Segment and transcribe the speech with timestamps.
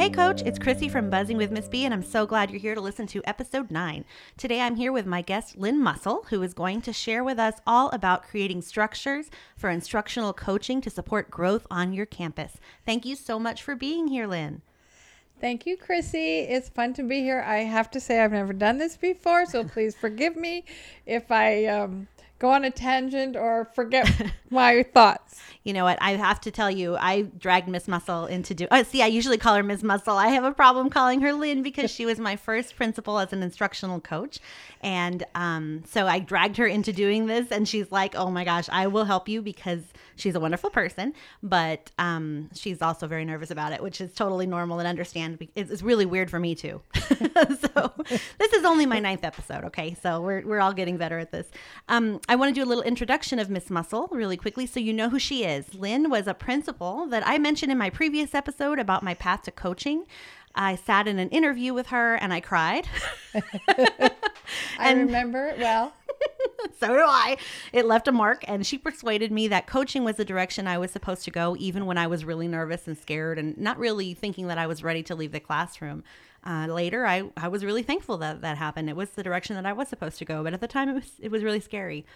[0.00, 2.74] Hey, Coach, it's Chrissy from Buzzing with Miss B, and I'm so glad you're here
[2.74, 4.06] to listen to episode nine.
[4.38, 7.56] Today, I'm here with my guest, Lynn Muscle, who is going to share with us
[7.66, 12.56] all about creating structures for instructional coaching to support growth on your campus.
[12.86, 14.62] Thank you so much for being here, Lynn.
[15.38, 16.38] Thank you, Chrissy.
[16.48, 17.44] It's fun to be here.
[17.46, 20.64] I have to say, I've never done this before, so please forgive me
[21.04, 22.08] if I um,
[22.40, 24.10] go on a tangent or forget
[24.50, 25.40] my thoughts.
[25.62, 25.98] You know what?
[26.00, 28.66] I have to tell you, I dragged Miss Muscle into do.
[28.70, 30.16] Oh, see, I usually call her Miss Muscle.
[30.16, 33.42] I have a problem calling her Lynn because she was my first principal as an
[33.42, 34.40] instructional coach,
[34.80, 37.52] and um, so I dragged her into doing this.
[37.52, 39.82] And she's like, "Oh my gosh, I will help you because
[40.16, 44.46] she's a wonderful person, but um, she's also very nervous about it, which is totally
[44.46, 45.46] normal and understand.
[45.54, 46.80] It's, it's really weird for me too.
[46.94, 47.92] so
[48.38, 49.64] this is only my ninth episode.
[49.64, 51.50] Okay, so we're we're all getting better at this.
[51.88, 54.92] Um, I want to do a little introduction of Miss Muscle really quickly so you
[54.92, 55.74] know who she is.
[55.74, 59.50] Lynn was a principal that I mentioned in my previous episode about my path to
[59.50, 60.04] coaching.
[60.54, 62.86] I sat in an interview with her and I cried.
[64.78, 65.92] I remember it well.
[66.78, 67.36] so do I.
[67.72, 70.92] It left a mark, and she persuaded me that coaching was the direction I was
[70.92, 74.46] supposed to go, even when I was really nervous and scared and not really thinking
[74.46, 76.04] that I was ready to leave the classroom.
[76.44, 78.88] Uh, later, I, I was really thankful that that happened.
[78.88, 80.94] It was the direction that I was supposed to go, but at the time, it
[80.94, 82.06] was it was really scary.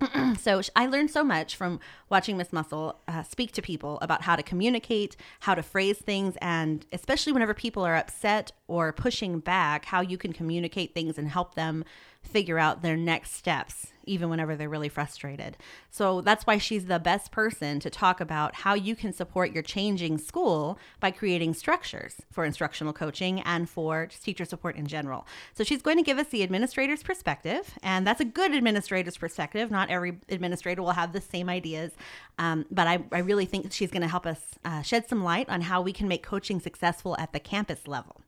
[0.38, 4.36] so I learned so much from watching Miss Muscle uh, speak to people about how
[4.36, 9.84] to communicate, how to phrase things, and especially whenever people are upset or pushing back,
[9.86, 11.84] how you can communicate things and help them
[12.22, 15.56] figure out their next steps, even whenever they're really frustrated.
[15.90, 19.62] So that's why she's the best person to talk about how you can support your
[19.62, 25.26] changing school by creating structures for instructional coaching and for teacher support in general.
[25.52, 29.70] So she's going to give us the administrator's perspective, and that's a good administrator's perspective.
[29.70, 31.92] Not every administrator will have the same ideas,
[32.38, 35.48] um, but I, I, really think she's going to help us uh, shed some light
[35.48, 38.22] on how we can make coaching successful at the campus level.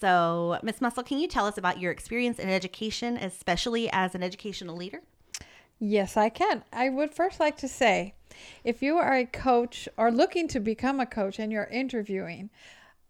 [0.00, 0.80] So, Ms.
[0.80, 5.02] Muscle, can you tell us about your experience in education, especially as an educational leader?
[5.80, 6.64] Yes, I can.
[6.72, 8.14] I would first like to say
[8.64, 12.50] if you are a coach or looking to become a coach and you're interviewing,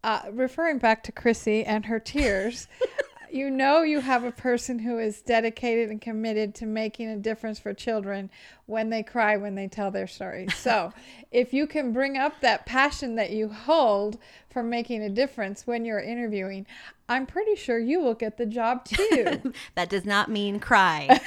[0.02, 2.68] uh, referring back to Chrissy and her tears,
[3.32, 7.58] you know you have a person who is dedicated and committed to making a difference
[7.58, 8.30] for children
[8.66, 10.54] when they cry when they tell their stories.
[10.68, 10.92] So,
[11.30, 14.18] if you can bring up that passion that you hold
[14.50, 16.66] for making a difference when you're interviewing,
[17.08, 19.52] I'm pretty sure you will get the job too.
[19.74, 21.20] that does not mean cry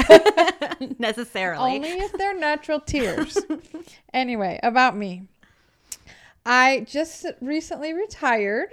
[0.99, 1.75] necessarily.
[1.75, 3.37] Only if they're natural tears.
[4.13, 5.23] anyway, about me.
[6.45, 8.69] I just recently retired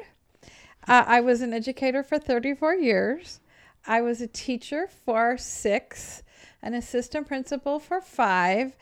[0.89, 3.41] uh, I was an educator for 34 years.
[3.87, 6.23] I was a teacher for six,
[6.63, 8.75] an assistant principal for five,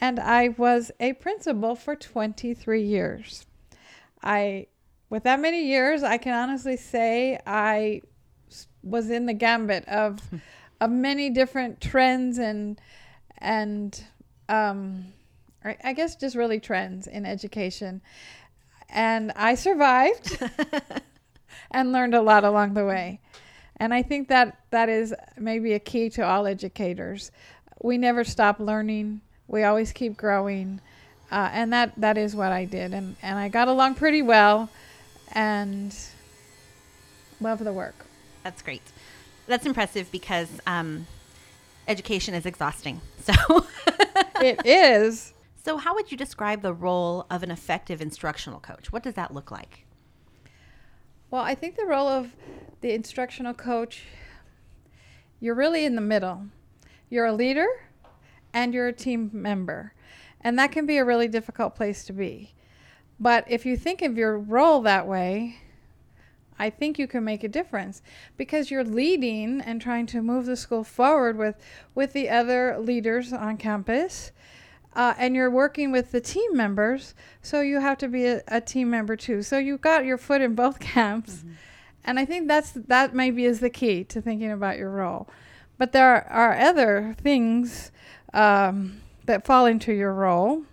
[0.00, 3.46] and I was a principal for 23 years.
[4.22, 4.66] I,
[5.08, 8.02] with that many years, I can honestly say I
[8.82, 10.20] was in the gambit of,
[10.80, 12.80] of many different trends and,
[13.38, 14.02] and,
[14.48, 15.06] um,
[15.64, 18.02] I guess just really trends in education.
[18.88, 20.42] And I survived.
[21.70, 23.20] and learned a lot along the way.
[23.76, 27.30] And I think that that is maybe a key to all educators.
[27.80, 29.20] We never stop learning.
[29.48, 30.80] We always keep growing.
[31.30, 32.92] Uh, and that, that is what I did.
[32.92, 34.68] And, and I got along pretty well
[35.32, 35.96] and
[37.40, 38.06] love the work.
[38.44, 38.82] That's great.
[39.46, 41.06] That's impressive because um,
[41.88, 43.00] education is exhausting.
[43.22, 43.64] So
[44.40, 45.32] it is.
[45.64, 48.90] So, how would you describe the role of an effective instructional coach?
[48.90, 49.84] What does that look like?
[51.32, 52.36] Well, I think the role of
[52.82, 54.04] the instructional coach,
[55.40, 56.48] you're really in the middle.
[57.08, 57.66] You're a leader
[58.52, 59.94] and you're a team member.
[60.42, 62.52] And that can be a really difficult place to be.
[63.18, 65.56] But if you think of your role that way,
[66.58, 68.02] I think you can make a difference
[68.36, 71.56] because you're leading and trying to move the school forward with,
[71.94, 74.32] with the other leaders on campus
[74.94, 78.60] uh, and you're working with the team members, so you have to be a, a
[78.60, 79.42] team member too.
[79.42, 81.52] So you've got your foot in both camps, mm-hmm.
[82.04, 85.28] and I think that's that maybe is the key to thinking about your role.
[85.78, 87.90] But there are, other things
[88.34, 90.64] um, that fall into your role.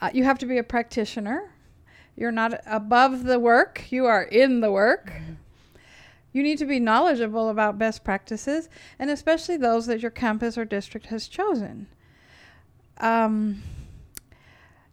[0.00, 1.54] Uh, you have to be a practitioner.
[2.16, 5.10] You're not above the work; you are in the work.
[5.10, 5.34] Mm-hmm.
[6.32, 8.68] You need to be knowledgeable about best practices,
[8.98, 11.88] and especially those that your campus or district has chosen.
[13.00, 13.62] Um,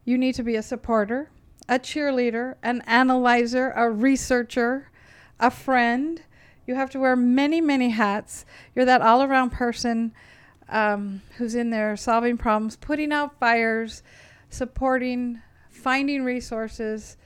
[0.05, 1.29] you need to be a supporter,
[1.67, 4.89] a cheerleader, an analyzer, a researcher,
[5.39, 6.21] a friend.
[6.65, 8.45] You have to wear many, many hats.
[8.73, 10.13] You're that all around person
[10.69, 14.03] um, who's in there solving problems, putting out fires,
[14.49, 17.17] supporting, finding resources.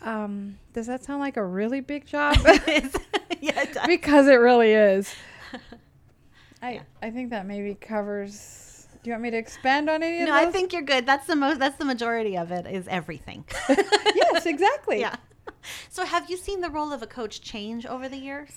[0.00, 2.36] Um, does that sound like a really big job?
[2.46, 3.86] yeah, it does.
[3.86, 5.14] because it really is.
[6.62, 6.82] I Yeah.
[7.02, 8.63] I think that maybe covers.
[9.04, 10.34] Do you want me to expand on any of No.
[10.34, 11.04] I think you're good.
[11.04, 11.58] That's the most.
[11.58, 12.66] That's the majority of it.
[12.66, 13.44] Is everything.
[13.68, 14.98] yes, exactly.
[15.00, 15.16] yeah.
[15.90, 18.50] So, have you seen the role of a coach change over the years?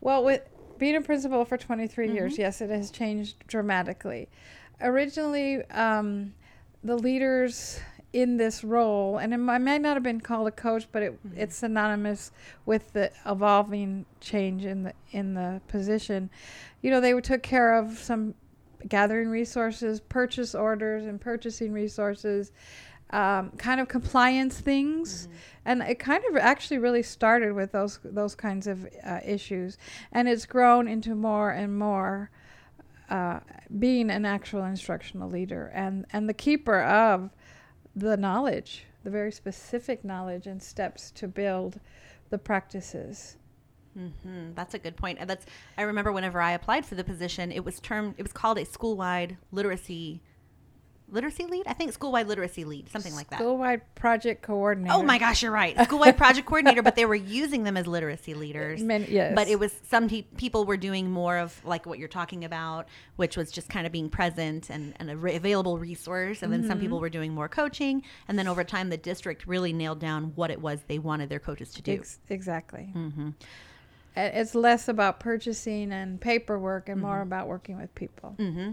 [0.00, 0.42] Well, with
[0.78, 2.14] being a principal for 23 Mm-hmm.
[2.14, 4.28] years, yes, it has changed dramatically.
[4.80, 6.32] Originally, um,
[6.84, 7.80] the leaders
[8.12, 11.40] in this role, and it might not have been called a coach, but it, Mm-hmm.
[11.40, 12.30] it's synonymous
[12.66, 16.30] with the evolving change in the in the position.
[16.82, 18.34] You know, they took care of some
[18.88, 22.52] gathering resources, purchase orders, and purchasing resources.
[23.10, 25.28] Um, kind of compliance things,
[25.66, 29.76] and it kind of actually really started with those those kinds of uh, issues,
[30.12, 32.30] and it's grown into more and more
[33.10, 33.40] uh,
[33.78, 37.28] being an actual instructional leader and and the keeper of
[37.94, 41.78] the knowledge, the very specific knowledge and steps to build
[42.30, 43.36] the practices.
[43.94, 45.18] Hmm That's a good point.
[45.20, 45.46] And that's.
[45.78, 48.14] I remember whenever I applied for the position, it was termed.
[48.18, 50.22] It was called a school-wide literacy.
[51.10, 53.38] Literacy lead, I think school-wide literacy lead, something like that.
[53.38, 54.94] School-wide project coordinator.
[54.96, 55.78] Oh my gosh, you're right.
[55.84, 58.82] School-wide project coordinator, but they were using them as literacy leaders.
[58.82, 59.34] Many- yes.
[59.34, 62.88] But it was some pe- people were doing more of like what you're talking about,
[63.16, 66.42] which was just kind of being present and, and a re- available resource.
[66.42, 67.02] And then some people Mm-hmm.
[67.02, 68.04] were doing more coaching.
[68.26, 71.40] And then over time, the district really nailed down what it was they wanted their
[71.40, 71.92] coaches to do.
[71.92, 72.84] Ex- exactly.
[72.84, 73.32] hmm A-
[74.16, 77.06] It's less about purchasing and paperwork and Mm-hmm.
[77.06, 78.30] more about working with people.
[78.38, 78.72] hmm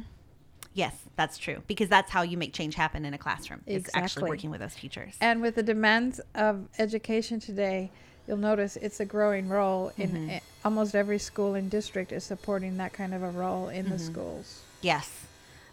[0.74, 3.62] Yes, that's true because that's how you make change happen in a classroom.
[3.66, 5.16] It's actually working with those teachers.
[5.20, 7.92] And with the demands of education today,
[8.28, 10.30] you'll notice it's a growing role in Mm-hmm.
[10.30, 13.94] i- almost every school and district is supporting that kind of a role in Mm-hmm.
[13.94, 14.62] the schools.
[14.82, 15.10] Yes,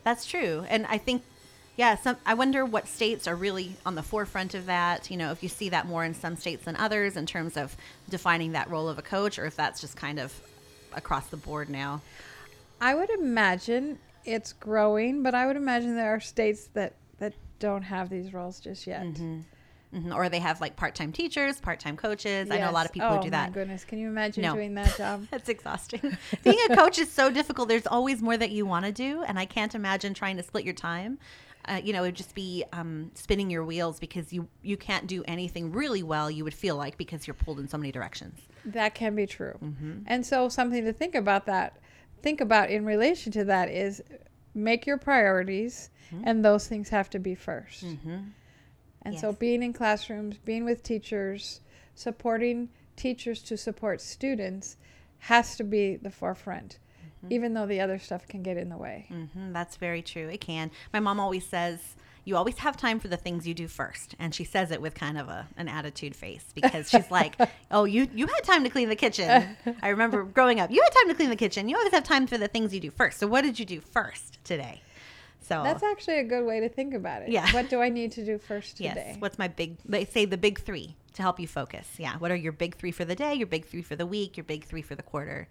[0.03, 0.65] that's true.
[0.69, 1.23] And I think,
[1.77, 2.17] yeah, some.
[2.25, 5.11] I wonder what states are really on the forefront of that.
[5.11, 7.77] You know, if you see that more in some states than others in terms of
[8.09, 10.41] defining that role of a coach, or if that's just kind of
[10.93, 12.01] across the board now.
[12.81, 17.83] I would imagine it's growing, but I would imagine there are states that that don't
[17.83, 19.03] have these roles just yet.
[19.03, 19.41] hmm
[20.13, 22.51] Or they have like part-time teachers, part-time coaches.
[22.51, 23.45] I know a lot of people oh, who do that.
[23.45, 24.53] Oh my goodness, can you imagine No.
[24.55, 25.27] doing that job?
[25.31, 26.17] That's exhausting.
[26.43, 27.69] Being a coach is so difficult.
[27.69, 30.65] There's always more that you want to do, and I can't imagine trying to split
[30.65, 31.19] your time.
[31.69, 35.07] Uh, you know, it would just be um, spinning your wheels because you you can't
[35.07, 36.31] do anything really well.
[36.31, 38.41] You would feel like because you're pulled in so many directions.
[38.65, 39.59] That can be true.
[39.63, 39.99] Mm-hmm.
[40.07, 41.79] And so something to think about that,
[42.23, 44.03] think about in relation to that is
[44.55, 45.91] make your priorities
[46.25, 48.17] and those things have to be 1st Mm-hmm.
[49.03, 51.61] And so being in classrooms, being with teachers,
[51.95, 54.77] supporting teachers to support students
[55.19, 56.81] has to be the forefront,
[57.31, 59.07] even though the other stuff can get in the way.
[59.09, 60.29] hmm that's very true.
[60.29, 60.71] It can.
[60.93, 64.15] My mom always says, "You always have time for the things you do first.
[64.19, 67.37] and she says it with kind of a an attitude face because she's like,
[67.71, 70.91] "Oh, you you had time to clean the kitchen." I remember growing up, you had
[70.91, 71.69] time to clean the kitchen.
[71.69, 73.19] You always have time for the things you do first.
[73.19, 74.83] So what did you do first today?
[75.41, 77.29] So That's actually a good way to think about it.
[77.29, 77.49] Yeah.
[77.53, 78.93] What do I need to do first today?
[78.97, 79.77] yes, what's my big?
[79.85, 81.87] They say the big three to help you focus.
[81.99, 83.33] Yeah, what are your big three for the day?
[83.35, 84.37] Your big three for the week?
[84.37, 85.47] Your big three for the quarter?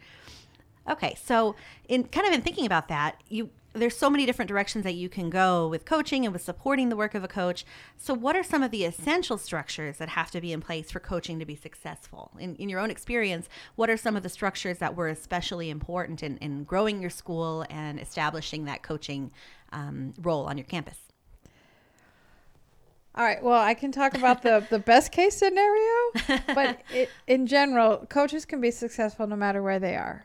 [0.89, 1.55] Okay, so
[1.87, 5.09] in kind of in thinking about that, you there's so many different directions that you
[5.09, 7.65] can go with coaching and with supporting the work of a coach.
[7.97, 10.99] So what are some of the essential structures that have to be in place for
[10.99, 12.31] coaching to be successful?
[12.39, 16.23] In, in your own experience, what are some of the structures that were especially important
[16.23, 19.31] in, in growing your school and establishing that coaching
[19.73, 20.97] um, role on your campus?
[23.13, 23.41] All right.
[23.41, 26.11] Well, I can talk about the, the best case scenario,
[26.53, 30.23] but it, in general, coaches can be successful no matter where they are.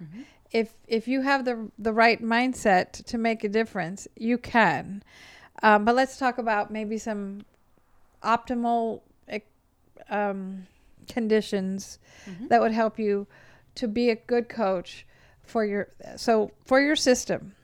[0.52, 5.02] If if you have the the right mindset to make a difference, you can.
[5.62, 7.44] Um, but let's talk about maybe some
[8.22, 9.02] optimal
[10.10, 10.66] um,
[11.08, 11.98] conditions
[12.48, 13.26] that would help you
[13.76, 15.06] to be a good coach
[15.42, 17.54] for your so for your system.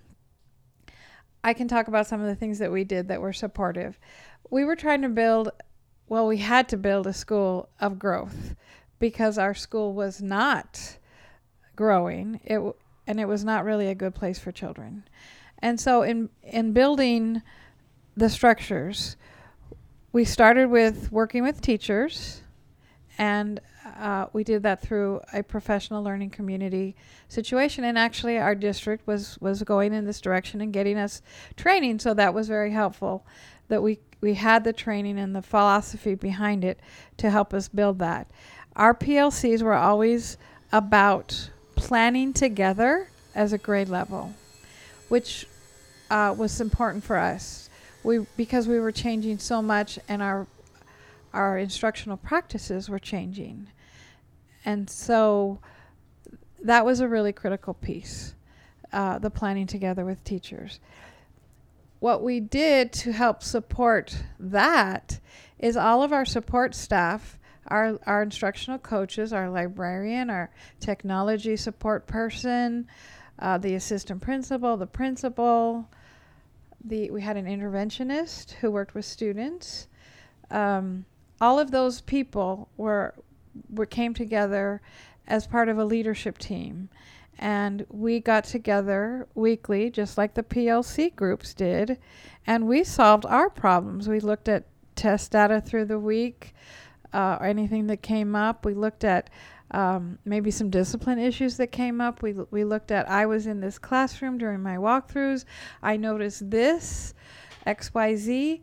[1.45, 3.99] I can talk about some of the things that we did that were supportive.
[4.51, 5.51] We were trying to build,
[6.09, 8.57] well, we had to build a school of growth
[8.99, 10.97] because our school was not
[11.77, 12.41] growing.
[12.45, 12.61] It
[13.07, 15.05] and it was not really a good place for children.
[15.61, 17.43] And so in in building
[18.17, 19.17] the structures,
[20.13, 22.43] we started with working with teachers
[23.19, 23.61] and
[23.99, 26.97] uh, we did that through a professional learning community
[27.29, 31.23] situation, and actually, our district was was going in this direction and getting us
[31.57, 33.25] training, so that was very helpful.
[33.69, 36.81] That we we had the training and the philosophy behind it
[37.19, 38.31] to help us build that.
[38.75, 40.37] Our PLCs were always
[40.73, 44.35] about planning together as a grade level,
[45.09, 45.47] which
[46.11, 47.71] uh, was important for us.
[48.03, 50.47] We because we were changing so much, and our
[51.33, 53.69] our instructional practices were changing,
[54.65, 55.61] and so
[56.63, 58.35] that was a really critical piece.
[58.93, 60.81] Uh, the planning together with teachers.
[61.99, 65.19] What we did to help support that
[65.59, 67.37] is all of our support staff
[67.69, 72.87] our, our instructional coaches, our librarian, our technology support person,
[73.39, 75.89] uh, the assistant principal, the principal.
[76.85, 79.89] The, we had an interventionist who worked with students.
[80.51, 81.05] Um,
[81.41, 83.15] all of those people were,
[83.71, 84.81] were came together
[85.27, 86.89] as part of a leadership team.
[87.39, 91.99] And we got together weekly, just like the PLC groups did,
[92.47, 94.09] and we solved our problems.
[94.09, 96.55] We looked at test data through the week
[97.17, 98.67] uh, or anything that came up.
[98.67, 99.31] We looked at
[99.71, 102.23] um, maybe some discipline issues that came up.
[102.23, 105.47] We, we looked at, I was in this classroom during my walkthroughs.
[105.83, 107.15] I noticed this,
[107.67, 108.61] XYZ.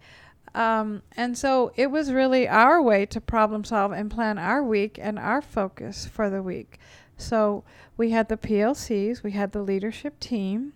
[0.53, 4.99] Um, and so it was really our way to problem solve and plan our week
[5.01, 6.77] and our focus for the week.
[7.17, 7.63] So
[7.97, 10.73] we had the PLCs, we had the leadership team.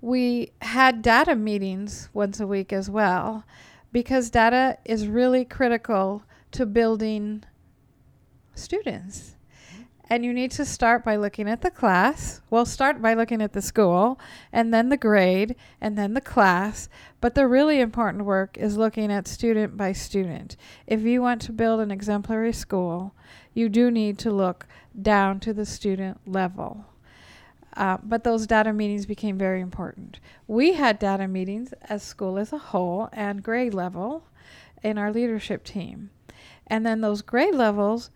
[0.00, 3.44] We had data meetings once a week as well
[3.92, 7.44] because data is really critical to building
[8.54, 9.36] students.
[10.12, 12.40] And you need to start by looking at the class.
[12.50, 14.18] Well, start by looking at the school,
[14.52, 16.88] and then the grade, and then the class.
[17.20, 20.56] But the really important work is looking at student by student.
[20.88, 23.14] If you want to build an exemplary school,
[23.54, 24.66] you do need to look
[25.00, 26.86] down to the student level.
[27.80, 30.20] Uh, but those data meetings became very important.
[30.46, 34.24] We had data meetings as school as a whole and grade level
[34.82, 36.10] in our leadership team.
[36.66, 38.10] And then those grade levels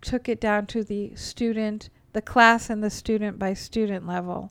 [0.00, 4.50] took it down to the student, the class, and the student by student level.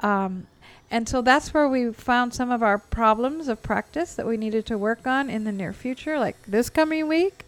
[0.00, 0.48] Um,
[0.90, 4.66] and so that's where we found some of our problems of practice that we needed
[4.66, 7.46] to work on in the near future, like this coming week.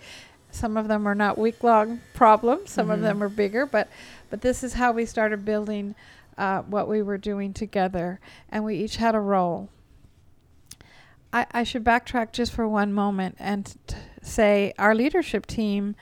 [0.51, 2.93] Some of them are not week long problems, some mm-hmm.
[2.93, 3.89] of them are bigger, but,
[4.31, 5.95] but this is how we started building
[6.41, 8.19] uh, what we were doing together,
[8.49, 9.69] and we each had a role.
[11.35, 15.95] I, I should backtrack just for one moment and t- say our leadership team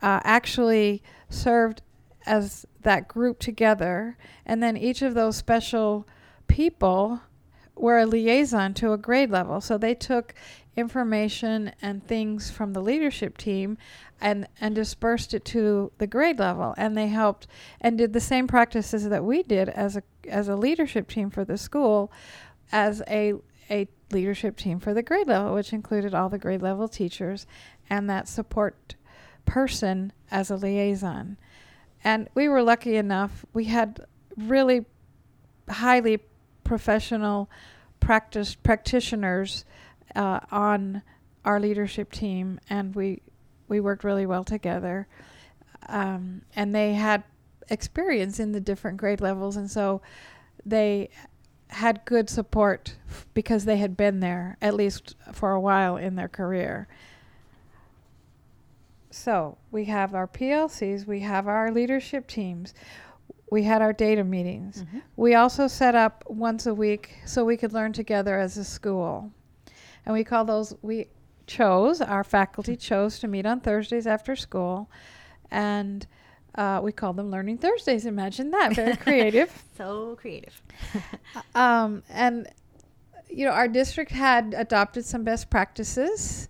[0.00, 1.82] uh, actually served
[2.24, 4.16] as that group together,
[4.46, 6.08] and then each of those special
[6.48, 7.20] people
[7.76, 9.60] were a liaison to a grade level.
[9.60, 10.34] So they took
[10.76, 13.76] information and things from the leadership team
[14.22, 16.74] and and dispersed it to the grade level.
[16.78, 17.46] And they helped
[17.80, 21.44] and did the same practices that we did as a as a leadership team for
[21.44, 22.10] the school
[22.70, 23.34] as a
[23.68, 27.46] a leadership team for the grade level which included all the grade level teachers
[27.90, 28.94] and that support
[29.44, 31.36] person as a liaison.
[32.04, 34.86] And we were lucky enough we had really
[35.68, 36.20] highly
[36.64, 37.50] professional
[37.98, 39.64] practice practitioners
[40.14, 41.02] uh, on
[41.44, 43.20] our leadership team, and we
[43.72, 45.08] we worked really well together.
[45.88, 47.24] Um, and they had
[47.70, 50.02] experience in the different grade levels, and so
[50.66, 51.08] they
[51.68, 56.16] had good support f- because they had been there at least for a while in
[56.16, 56.86] their career.
[59.10, 62.74] So we have our PLCs, we have our leadership teams,
[63.50, 64.82] we had our data meetings.
[64.82, 64.98] Mm-hmm.
[65.16, 69.32] We also set up once a week so we could learn together as a school
[70.04, 71.06] and we call those we
[71.52, 74.90] chose our faculty chose to meet on Thursdays after school,
[75.50, 76.06] and
[76.54, 78.06] uh, we called them Learning Thursdays.
[78.06, 79.62] Imagine that, very creative.
[79.76, 80.62] so creative.
[81.54, 82.48] um, and
[83.28, 86.48] you know, our district had adopted some best practices,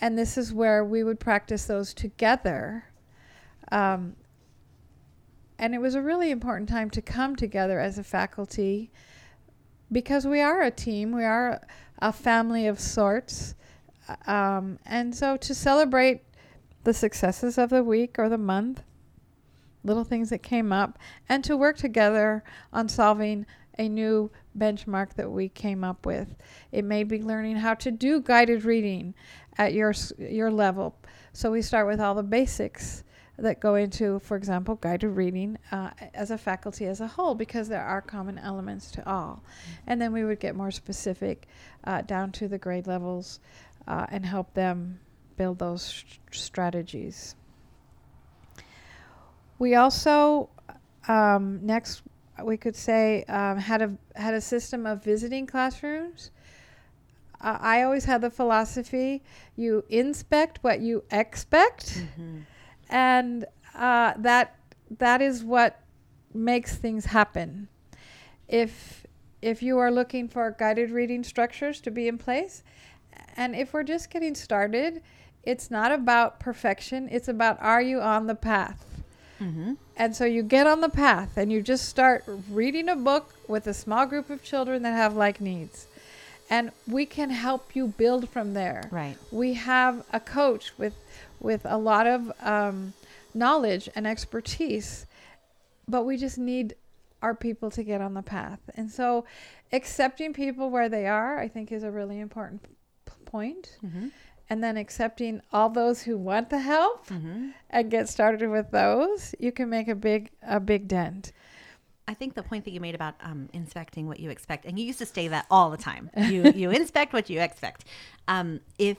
[0.00, 2.84] and this is where we would practice those together.
[3.72, 4.14] Um,
[5.58, 8.92] and it was a really important time to come together as a faculty
[9.90, 11.10] because we are a team.
[11.12, 11.60] We are
[11.98, 13.56] a family of sorts.
[14.26, 16.22] Um, and so to celebrate
[16.84, 18.82] the successes of the week or the month,
[19.84, 20.98] little things that came up,
[21.28, 23.46] and to work together on solving
[23.78, 26.36] a new benchmark that we came up with.
[26.72, 29.14] It may be learning how to do guided reading
[29.56, 30.96] at your your level.
[31.32, 33.04] So we start with all the basics
[33.38, 37.68] that go into, for example, guided reading uh, as a faculty as a whole, because
[37.68, 39.44] there are common elements to all.
[39.44, 39.82] Mm-hmm.
[39.86, 41.46] And then we would get more specific
[41.84, 43.38] uh, down to the grade levels
[43.88, 45.00] uh, and help them
[45.36, 47.34] build those strategies.
[49.58, 50.50] We also
[51.08, 52.02] um, next
[52.44, 56.30] we could say um, had a had a system of visiting classrooms.
[57.40, 59.22] Uh, I always had the philosophy:
[59.56, 62.04] you inspect what you expect,
[62.90, 64.56] and uh, that
[64.98, 65.80] that is what
[66.34, 67.68] makes things happen.
[68.48, 69.06] If
[69.40, 72.62] if you are looking for guided reading structures to be in place,
[73.36, 75.02] and if we're just getting started,
[75.42, 77.08] it's not about perfection.
[77.10, 78.84] It's about are you on the path?
[79.40, 79.74] Mm-hmm.
[79.96, 83.66] And so you get on the path and you just start reading a book with
[83.66, 85.86] a small group of children that have like needs.
[86.50, 88.88] And we can help you build from there.
[88.90, 89.16] Right.
[89.30, 90.94] We have a coach with
[91.40, 92.94] with a lot of um,
[93.32, 95.06] knowledge and expertise,
[95.86, 96.74] but we just need
[97.22, 98.58] our people to get on the path.
[98.74, 99.24] And so
[99.72, 102.62] accepting people where they are, I think, is a really important
[103.28, 103.76] point.
[103.84, 104.08] Mm-hmm.
[104.50, 107.50] And then accepting all those who want the help Mm-hmm.
[107.70, 111.32] and get started with those, you can make a big a big dent.
[112.10, 114.86] I think the point that you made about um, inspecting what you expect, and you
[114.86, 116.08] used to say that all the time.
[116.16, 117.84] You you inspect what you expect.
[118.26, 118.96] Um, if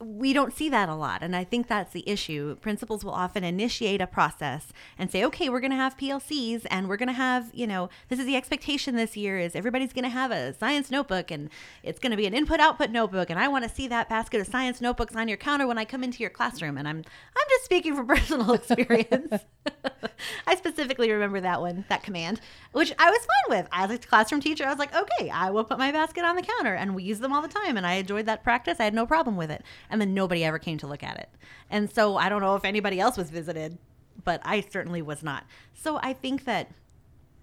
[0.00, 2.56] we don't see that a lot, and I think that's the issue.
[2.60, 6.88] Principals will often initiate a process and say, "Okay, we're going to have PLCs, and
[6.88, 10.04] we're going to have, you know, this is the expectation this year is everybody's going
[10.04, 11.50] to have a science notebook, and
[11.82, 14.46] it's going to be an input-output notebook, and I want to see that basket of
[14.46, 17.64] science notebooks on your counter when I come into your classroom." And I'm I'm just
[17.64, 19.42] speaking from personal experience.
[20.46, 22.40] I specifically remember that one, that command,
[22.72, 23.68] which I was fine with.
[23.72, 26.42] As a classroom teacher, I was like, okay, I will put my basket on the
[26.42, 26.74] counter.
[26.74, 27.76] And we use them all the time.
[27.76, 28.80] And I enjoyed that practice.
[28.80, 29.62] I had no problem with it.
[29.90, 31.28] And then nobody ever came to look at it.
[31.70, 33.78] And so I don't know if anybody else was visited,
[34.24, 35.44] but I certainly was not.
[35.74, 36.70] So I think that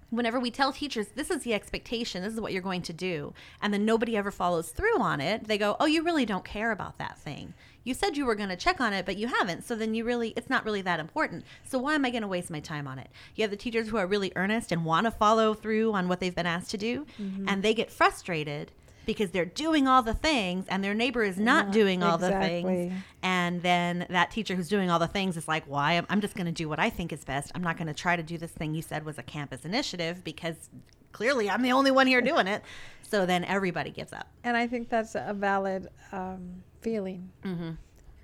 [0.10, 3.34] whenever we tell teachers this is the expectation this is what you're going to do
[3.62, 6.72] and then nobody ever follows through on it they go oh you really don't care
[6.72, 9.64] about that thing you said you were going to check on it but you haven't
[9.64, 12.28] so then you really it's not really that important so why am i going to
[12.28, 15.06] waste my time on it you have the teachers who are really earnest and want
[15.06, 17.48] to follow through on what they've been asked to do mm-hmm.
[17.50, 18.72] and they get frustrated
[19.06, 22.94] because they're doing all the things and their neighbor is not doing all the things
[23.22, 25.94] and then that teacher who's doing all the things is like, why?
[25.94, 27.52] I'm, I'm just going to do what I think is best.
[27.56, 30.24] I'm not going to try to do this thing you said was a campus initiative
[30.24, 30.70] because
[31.12, 32.62] clearly I'm the only one here doing it.
[33.02, 34.28] So then everybody gives up.
[34.44, 37.32] And I think that's a valid um, feeling.
[37.44, 37.72] Mm-hmm.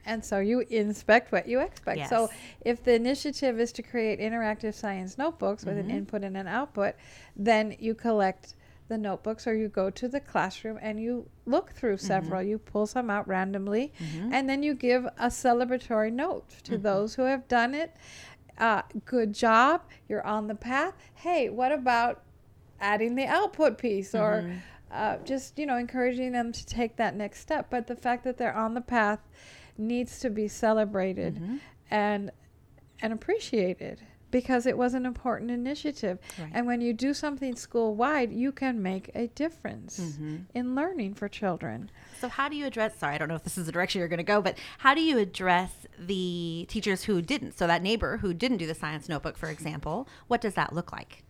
[0.06, 2.10] And so you inspect what you expect.
[2.10, 2.30] So
[2.62, 6.96] if the initiative is to create interactive science notebooks with an input and an output,
[7.36, 8.56] then you collect
[8.92, 12.06] the notebooks or you go to the classroom and you look through mm-hmm.
[12.06, 12.44] several.
[12.44, 14.34] You pull some out randomly mm-hmm.
[14.34, 16.84] and then you give a celebratory note to mm-hmm.
[16.84, 17.96] those who have done it.
[18.58, 19.84] Uh, good job.
[20.10, 20.96] You're on the path.
[21.14, 22.24] Hey, what about
[22.82, 24.52] adding the output piece or
[24.92, 28.38] uh, just you know encouraging them to take that next step but the fact that
[28.40, 29.20] they're on the path
[29.78, 31.40] needs to be celebrated
[31.92, 32.32] and
[33.04, 34.02] and appreciated
[34.32, 36.50] because it was an important initiative Right.
[36.54, 40.36] and when you do something school wide you can make a difference Mm-hmm.
[40.54, 42.98] in learning for children So how do you address?
[43.00, 44.94] Sorry, I don't know if this is the direction you're going to go, but how
[44.94, 47.58] do you address the teachers who didn't?
[47.58, 50.92] So that neighbor who didn't do the science notebook, for example, what does that look
[50.92, 51.24] like?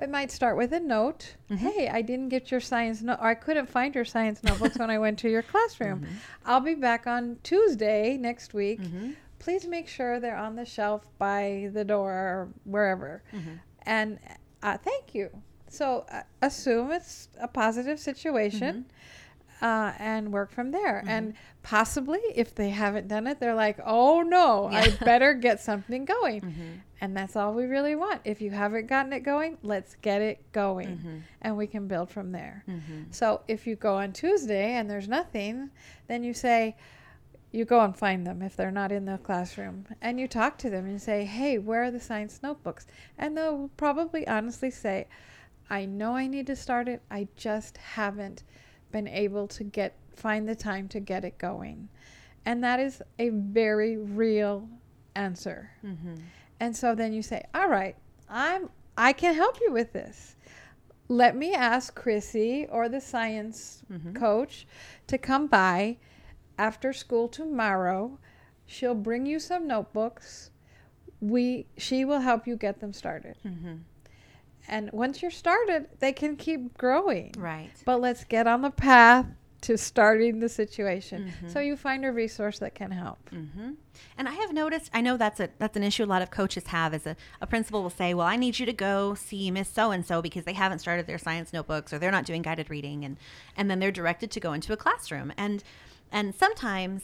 [0.00, 1.64] it might start with a note mm-hmm.
[1.68, 4.90] hey i didn't get your science note or i couldn't find your science notebooks when
[4.90, 6.14] i went to your classroom mm-hmm.
[6.46, 9.10] i'll be back on tuesday next week mm-hmm.
[9.42, 13.22] Please make sure they're on the shelf by the door or wherever.
[13.84, 14.18] And
[14.62, 15.28] uh, thank you.
[15.68, 18.86] So uh, assume it's a positive situation
[19.60, 21.02] uh, and work from there.
[21.06, 26.04] And possibly if they haven't done it they're like oh no i better get something
[26.04, 26.42] going.
[27.00, 28.20] And that's all we really want.
[28.24, 31.22] If you haven't gotten it going let's get it going.
[31.40, 32.64] And we can build from there.
[33.10, 35.70] So if you go on tuesday and there's nothing
[36.08, 36.76] then you say
[37.52, 39.86] you go and find them if they're not in the classroom.
[40.00, 42.86] And you talk to them and say hey where are the science notebooks?
[43.18, 45.06] And they'll probably honestly say
[45.70, 47.02] i know i need to start it.
[47.10, 48.42] I just haven't
[48.90, 51.88] been able to get find the time to get it going.
[52.44, 54.68] And that is a very real
[55.14, 55.70] answer.
[55.84, 56.14] Mm-hmm.
[56.58, 57.96] And so then you say all right
[58.28, 60.36] i'm i can help you with this.
[61.08, 64.14] Let me ask chrissy or the science mm-hmm.
[64.14, 64.66] coach
[65.08, 65.98] to come by
[66.68, 68.00] after school tomorrow
[68.66, 70.50] she'll bring you some notebooks
[71.20, 73.36] we she will help you get them started
[74.68, 77.70] and once you're started they can keep growing Right.
[77.84, 79.26] but let's get on the path
[79.62, 83.70] to starting the situation so you find a resource that can help hmm
[84.18, 84.90] And I have noticed.
[84.98, 86.90] I know that's a that's an issue a lot of coaches have.
[86.98, 89.84] Is a, a principal will say, "Well, I need you to go see Miss So
[89.94, 93.04] and So because they haven't started their science notebooks or they're not doing guided reading,"
[93.06, 93.14] and
[93.56, 95.28] and then they're directed to go into a classroom.
[95.36, 95.62] And
[96.12, 97.02] and sometimes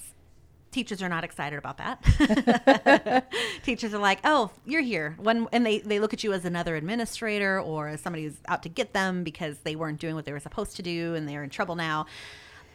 [0.70, 3.32] teachers are not excited about that.
[3.64, 6.76] teachers are like, "Oh, you're here." When and they they look at you as another
[6.76, 10.32] administrator or as somebody who's out to get them because they weren't doing what they
[10.32, 12.06] were supposed to do and they're in trouble now.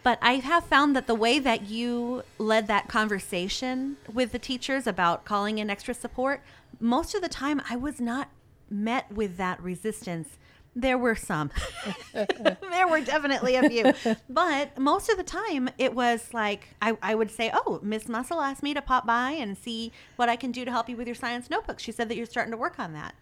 [0.02, 4.86] But I have found that the way that you led that conversation with the teachers
[4.86, 6.42] about calling in extra support,
[6.78, 8.28] most of the time I was not
[8.68, 10.36] met with that resistance.
[10.76, 11.50] There were some.
[12.12, 14.16] there were definitely a few.
[14.28, 18.40] But most of the time, it was like I, I would say, Oh, Miss Muscle
[18.40, 21.06] asked me to pop by and see what I can do to help you with
[21.06, 21.78] your science notebook.
[21.78, 23.14] She said that you're starting to work on that.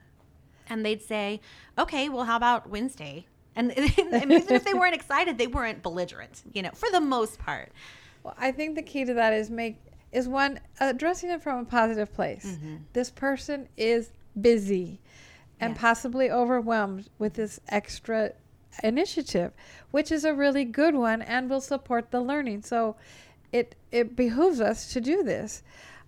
[0.68, 1.40] And they'd say,
[1.78, 3.26] Okay, well, how about Wednesday?
[3.54, 7.38] And, and even if they weren't excited, they weren't belligerent, you know, for the most
[7.38, 7.70] part.
[8.22, 9.76] Well, I think the key to that is make
[10.12, 12.46] is one addressing it from a positive place.
[12.46, 12.76] Mm-hmm.
[12.92, 14.10] This person is
[14.40, 15.00] busy
[15.62, 18.32] and possibly overwhelmed with this extra
[18.82, 19.52] initiative,
[19.90, 22.62] which is a really good one and will support the learning.
[22.62, 22.96] So
[23.52, 25.62] it it behooves us to do this.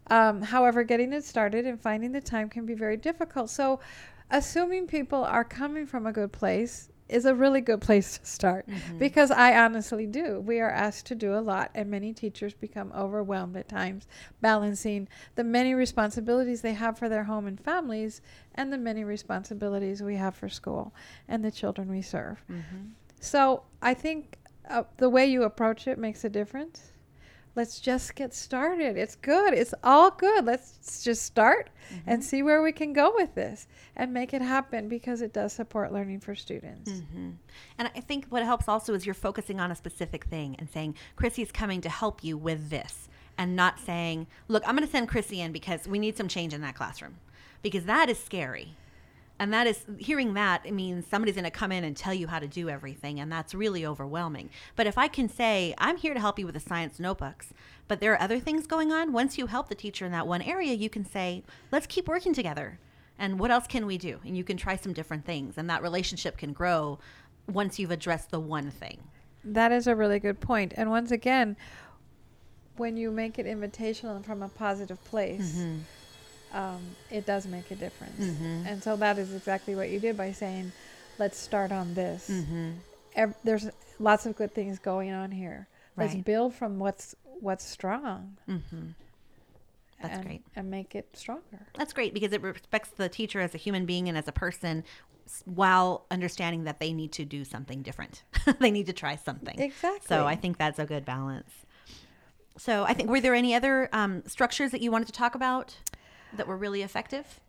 [0.08, 3.50] Um, however, getting it started and finding the time can be very difficult.
[3.50, 3.80] So
[4.30, 8.66] assuming people are coming from a good place is a really good place to start
[8.98, 10.40] because I honestly do.
[10.40, 14.06] We are asked to do a lot, and many teachers become overwhelmed at times
[14.40, 18.22] balancing the many responsibilities they have for their home and families
[18.54, 20.94] and the many responsibilities we have for school
[21.28, 22.42] and the children we serve.
[23.20, 24.38] So I think
[24.68, 26.93] uh, the way you approach it makes a difference.
[27.56, 28.96] Let's just get started.
[28.96, 29.54] It's good.
[29.54, 30.44] It's all good.
[30.44, 31.70] Let's just start
[32.06, 32.28] and mm-hmm.
[32.28, 35.92] see where we can go with this and make it happen because it does support
[35.92, 36.90] learning for students.
[36.90, 37.30] Mm-hmm.
[37.78, 40.96] And I think what helps also is you're focusing on a specific thing and saying,
[41.14, 45.08] Chrissy's coming to help you with this, and not saying, look, I'm going to send
[45.08, 47.16] Chrissy in because we need some change in that classroom.
[47.62, 48.76] Because that is scary.
[49.38, 52.28] And that is hearing that it means somebody's going to come in and tell you
[52.28, 54.48] how to do everything, and that's really overwhelming.
[54.76, 57.52] But if I can say, I'm here to help you with the science notebooks,
[57.88, 60.40] but there are other things going on, once you help the teacher in that one
[60.40, 61.42] area, you can say,
[61.72, 62.78] let's keep working together.
[63.18, 64.20] And what else can we do?
[64.24, 67.00] And you can try some different things, and that relationship can grow
[67.52, 68.98] once you've addressed the one thing.
[69.42, 70.74] That is a really good point.
[70.76, 71.56] And once again,
[72.76, 75.78] when you make it invitational and from a positive place, mm-hmm.
[76.54, 78.38] Um, it does make a difference.
[78.66, 80.72] And so that is exactly what you did by saying,
[81.18, 82.30] let's start on this.
[83.16, 85.68] Ev- there's lots of good things going on here.
[85.96, 88.90] Let's build from what's what's strong Mm-hmm.
[90.00, 90.42] That's and, great.
[90.54, 91.66] and make it stronger.
[91.74, 94.84] That's great because it respects the teacher as a human being and as a person
[95.46, 98.22] while understanding that they need to do something different.
[98.60, 99.58] they need to try something.
[99.58, 100.06] Exactly.
[100.06, 101.50] So I think that's a good balance.
[102.58, 105.76] So I think, were there any other um, structures that you wanted to talk about
[106.36, 107.40] that were really effective?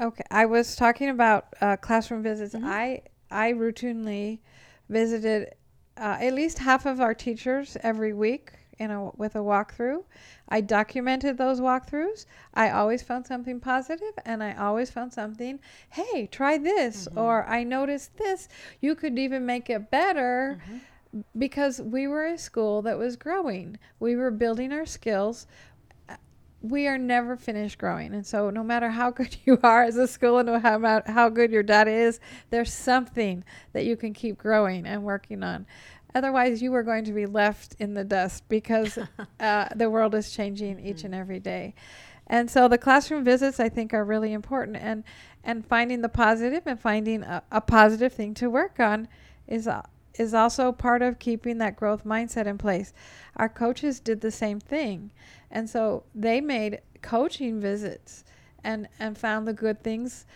[0.00, 2.54] Okay, I was talking about uh, classroom visits.
[2.54, 2.66] Mm-hmm.
[2.66, 4.40] I I routinely
[4.88, 5.54] visited
[5.96, 10.02] uh, at least half of our teachers every week in a with a walkthrough.
[10.48, 12.26] I documented those walkthroughs.
[12.54, 15.60] I always found something positive, and I always found something.
[15.90, 17.18] Hey, try this, Mm-hmm.
[17.18, 18.48] or I noticed this.
[18.80, 20.58] You could even make it better.
[20.64, 20.78] Mm-hmm.
[21.36, 25.46] Because we were a school that was growing, we were building our skills
[26.62, 28.14] we are never finished growing.
[28.14, 31.50] And so, no matter how good you are as a school and how, how good
[31.50, 32.20] your data is,
[32.50, 35.66] there's something that you can keep growing and working on.
[36.14, 38.98] Otherwise, you are going to be left in the dust because
[39.40, 41.74] uh, the world is changing each and every day.
[42.26, 45.04] And so, the classroom visits I think are really important, and
[45.44, 49.08] and finding the positive and finding a, a positive thing to work on
[49.48, 49.68] is
[50.18, 52.92] is also part of keeping that growth mindset in place.
[53.36, 55.10] Our coaches did the same thing.
[55.50, 58.24] And so they made coaching visits
[58.64, 60.26] and, and found the good things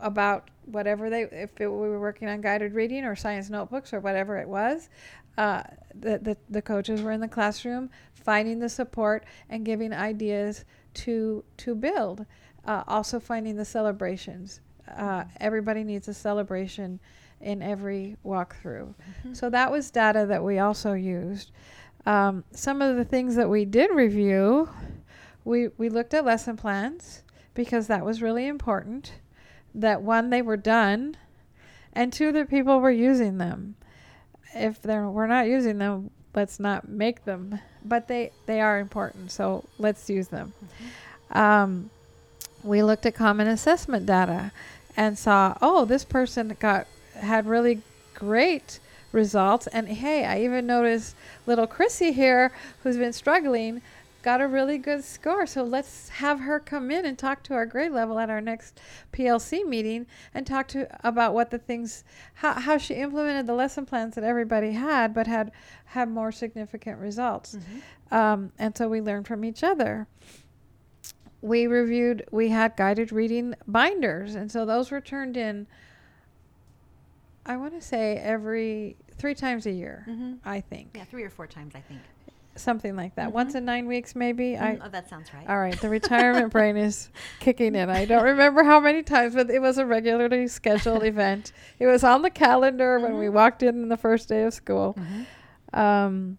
[0.00, 4.00] about whatever they, if it, we were working on guided reading or science notebooks or
[4.00, 4.88] whatever it was,
[5.38, 5.62] uh,
[5.94, 11.42] the, the, the coaches were in the classroom finding the support and giving ideas to,
[11.56, 12.26] to build.
[12.64, 14.60] Uh, also finding the celebrations.
[14.96, 17.00] Uh, everybody needs a celebration
[17.42, 18.94] in every walkthrough.
[19.32, 21.50] So that was data that we also used.
[22.06, 24.68] Um, some of the things that we did review,
[25.44, 27.22] we, we looked at lesson plans
[27.54, 29.12] because that was really important.
[29.74, 31.16] That one, they were done,
[31.92, 33.74] and two, that people were using them.
[34.54, 37.58] If they're we're not using them, let's not make them.
[37.84, 40.52] But they they are important, so let's use them.
[41.30, 41.90] Um,
[42.62, 44.52] we looked at common assessment data
[44.96, 46.86] and saw, oh, this person got
[47.22, 47.80] had really
[48.14, 48.80] great
[49.12, 49.66] results.
[49.68, 51.14] And hey, I even noticed
[51.46, 53.82] little Chrissy here, who's been struggling,
[54.22, 55.46] got a really good score.
[55.46, 58.80] So let's have her come in and talk to our grade level at our next
[59.12, 62.04] PLC meeting and talk to about what the things
[62.34, 65.52] how, how she implemented the lesson plans that everybody had, but had
[65.86, 67.56] had more significant results.
[67.56, 68.14] Mm-hmm.
[68.14, 70.06] Um, and so we learned from each other.
[71.40, 72.24] We reviewed.
[72.30, 75.66] We had guided reading binders, and so those were turned in.
[77.44, 80.04] I want to say every three times a year.
[80.08, 80.34] Mm-hmm.
[80.44, 82.00] I think Yeah, three or four times, I think.
[82.54, 83.30] something like that.
[83.30, 83.32] Mhm.
[83.32, 84.56] Once in nine weeks, maybe.
[84.58, 85.48] I Mm, oh, that sounds right.
[85.48, 85.78] all right.
[85.80, 87.08] The retirement brain is
[87.40, 87.88] kicking in.
[87.90, 91.52] I don't remember how many times, but it was a regularly scheduled event.
[91.78, 93.32] It was on the calendar when we Mhm.
[93.32, 94.96] walked in the first day of school.
[94.98, 95.78] Mhm.
[95.78, 96.38] Um,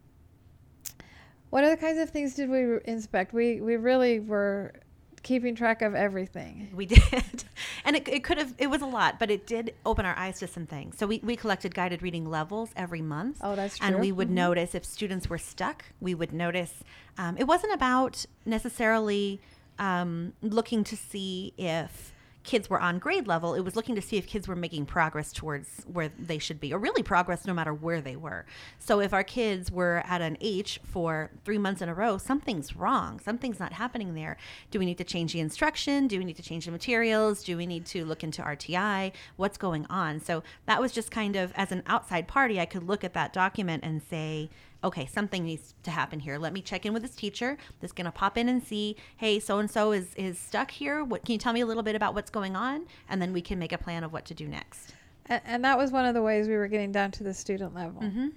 [1.49, 3.33] what other kinds of things did we re- inspect?
[3.33, 4.73] We we really were
[5.23, 6.69] keeping track of everything.
[6.75, 7.43] We did.
[7.85, 10.39] And it, it could have, it was a lot, but it did open our eyes
[10.39, 10.97] to some things.
[10.97, 13.39] So we, we collected guided reading levels every month.
[13.41, 13.87] Oh, that's true.
[13.87, 14.33] And we would Mhm.
[14.33, 16.83] notice if students were stuck, we would notice.
[17.17, 19.39] Um, it wasn't about necessarily
[19.79, 22.12] um, looking to see if
[22.43, 23.53] kids were on grade level.
[23.53, 26.73] It was looking to see if kids were making progress towards where they should be,
[26.73, 28.45] or really progress no matter where they were.
[28.79, 32.75] So if our kids were at an H for three months in a row, something's
[32.75, 33.19] wrong.
[33.19, 34.37] Something's not happening there.
[34.71, 36.07] Do we need to change the instruction?
[36.07, 37.43] Do we need to change the materials?
[37.43, 39.13] Do we need to look into RTI?
[39.37, 40.19] What's going on?
[40.19, 43.33] So that was just kind of as an outside party, I could look at that
[43.33, 44.49] document and say,
[44.83, 46.37] okay, something needs to happen here.
[46.37, 47.57] Let me check in with this teacher.
[47.79, 51.03] That's going to pop in and see, hey, so and so is is stuck here.
[51.03, 52.85] What can you tell me a little bit about what's going on?
[53.09, 54.93] And then we can make a plan of what to do next.
[55.27, 57.73] And, and that was one of the ways we were getting down to the student
[57.73, 58.01] level.
[58.01, 58.27] Mm-hmm.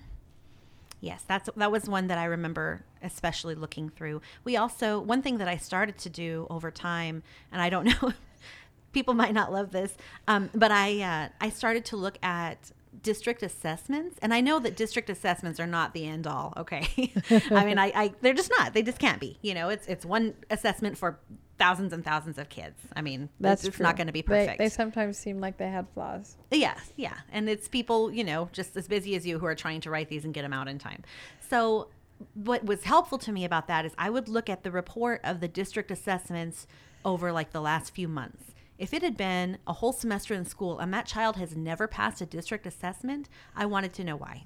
[1.00, 4.22] Yes, that's that was one that I remember especially looking through.
[4.44, 8.12] We also one thing that I started to do over time, and I don't know,
[8.92, 9.94] people might not love this,
[10.26, 14.76] um, but I uh, I started to look at district assessments, and I know that
[14.76, 16.52] district assessments are not the end all.
[16.56, 17.12] Okay,
[17.50, 18.74] I mean, I, I they're just not.
[18.74, 19.38] They just can't be.
[19.42, 21.18] You know, it's it's one assessment for
[21.58, 22.78] thousands and thousands of kids.
[22.94, 24.58] I mean, That's it's, it's not going to be They, perfect.
[24.58, 26.36] they sometimes seem like they had flaws.
[26.50, 27.14] Yeah, yeah.
[27.32, 30.08] And it's people, you know, just as busy as you who are trying to write
[30.08, 31.02] these and get them out in time.
[31.48, 31.88] So,
[32.34, 35.40] what was helpful to me about that is I would look at the report of
[35.40, 36.66] the district assessments
[37.04, 38.54] over like the last few months.
[38.78, 42.20] If it had been a whole semester in school and that child has never passed
[42.20, 44.44] a district assessment, I wanted to know why.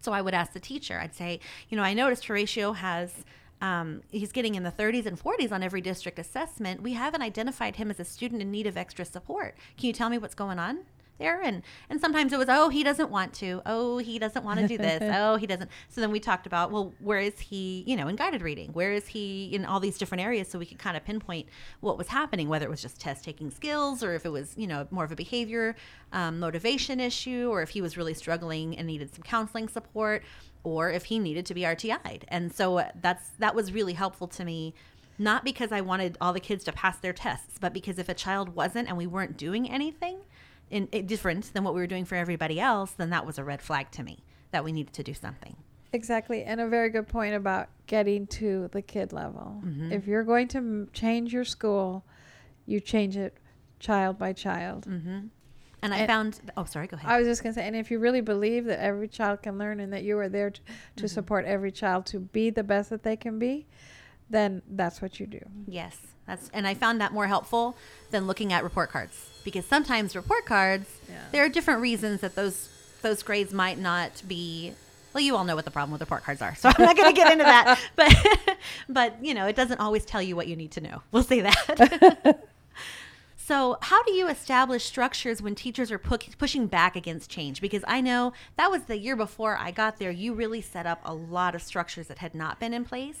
[0.00, 3.12] So I would ask the teacher, I'd say, you know, I noticed Horatio has,
[3.60, 6.82] um, he's getting in the 30s and 40s on every district assessment.
[6.82, 9.56] We haven't identified him as a student in need of extra support.
[9.76, 10.80] Can you tell me what's going on?
[11.20, 13.62] There and and sometimes it was oh he doesn't want to.
[13.66, 15.02] Oh he doesn't want to do this.
[15.20, 15.70] Oh he doesn't.
[15.88, 18.72] So then we talked about well where is he you know in guided reading?
[18.72, 20.48] Where is he in all these different areas?
[20.48, 21.46] So we could kind of pinpoint
[21.80, 24.66] what was happening whether it was just test taking skills or if it was you
[24.66, 25.76] know more of a behavior
[26.12, 30.22] um, motivation issue or if he was really struggling and needed some counseling support
[30.64, 32.24] or if he needed to be RTI'd.
[32.28, 34.74] And so uh, that's that was really helpful to me
[35.18, 38.14] not because I wanted all the kids to pass their tests, but because if a
[38.14, 40.20] child wasn't and we weren't doing anything
[40.70, 43.44] in, in different than what we were doing for everybody else, then that was a
[43.44, 44.18] red flag to me
[44.52, 45.56] that we needed to do something.
[45.92, 46.44] Exactly.
[46.44, 49.60] And a very good point about getting to the kid level.
[49.64, 49.90] Mhm.
[49.90, 52.04] If you're going to m- change your school,
[52.66, 53.36] you change it
[53.80, 54.84] child by child.
[54.84, 55.18] hmm
[55.82, 57.10] And I And- found oh sorry, go ahead.
[57.10, 59.56] I was just going to say, and if you really believe that every child can
[59.58, 60.60] learn and that you are there to,
[60.96, 61.10] to Mhm.
[61.10, 63.66] support every child to be the best that they can be,
[64.28, 65.40] then that's what you do.
[65.66, 67.76] Yes, that's and I found that more helpful
[68.10, 71.14] than looking at report cards because sometimes report cards Yeah.
[71.32, 72.68] there are different reasons that those
[73.02, 74.72] those grades might not be
[75.14, 77.08] well you all know what the problem with report cards are so i'm not going
[77.12, 77.78] to get into that.
[77.96, 81.02] But but you know it doesn't always tell you what you need to know.
[81.12, 82.40] We'll say that.
[83.36, 87.60] So how do you establish structures when teachers are pu- pushing back against change?
[87.60, 91.00] Because i know that was the year before i got there you really set up
[91.04, 93.18] a lot of structures that had not been in place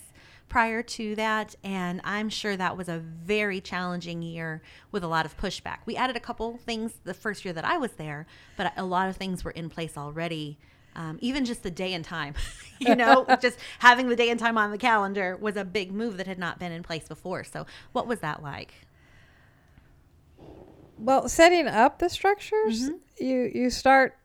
[0.50, 4.60] prior to that and i'm sure that was a very challenging year
[4.92, 5.78] with a lot of pushback.
[5.86, 8.26] We added a couple things the first year that i was there
[8.58, 10.58] but a lot of things were in place already
[10.96, 12.34] um, even just the day and time.
[12.80, 16.16] You know just having the day and time on the calendar was a big move
[16.16, 17.44] that had not been in place before.
[17.44, 18.72] So what was that like?
[20.98, 22.98] Well, setting up the structures, Mhm.
[23.18, 24.16] you you start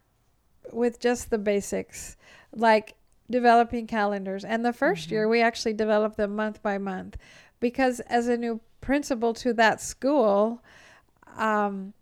[0.72, 2.16] with just the basics,
[2.54, 2.96] like
[3.30, 4.44] developing calendars.
[4.44, 7.18] And the 1st year, we actually developed them month by month,
[7.60, 10.62] because as a new principal to that school,
[11.38, 11.94] um,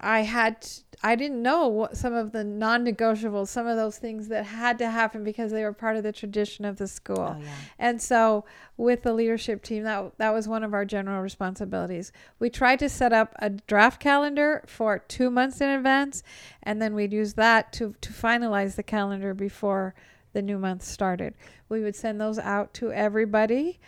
[0.00, 0.66] I had
[1.02, 4.90] I didn't know what some of the non-negotiables, some of those things that had to
[4.90, 7.36] happen because they were part of the tradition of the school.
[7.36, 8.44] oh yeah And so,
[8.76, 12.12] with the leadership team, that that was one of our general responsibilities.
[12.38, 16.22] We tried to set up a draft calendar for two months in advance,
[16.62, 19.94] and then we'd use that to to finalize the calendar before
[20.32, 21.34] the new month started.
[21.68, 23.80] We would send those out to everybody.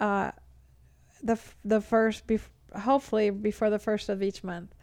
[0.00, 0.30] uh,
[1.22, 2.48] the the first, bef-
[2.80, 4.74] hopefully before the first of each month,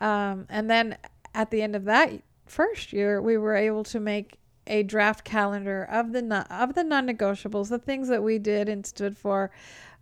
[0.00, 0.96] um, and then
[1.34, 2.12] at the end of that
[2.46, 6.84] first year, we were able to make a draft calendar of the non- of the
[6.84, 9.50] non-negotiables, the things that we did and stood for.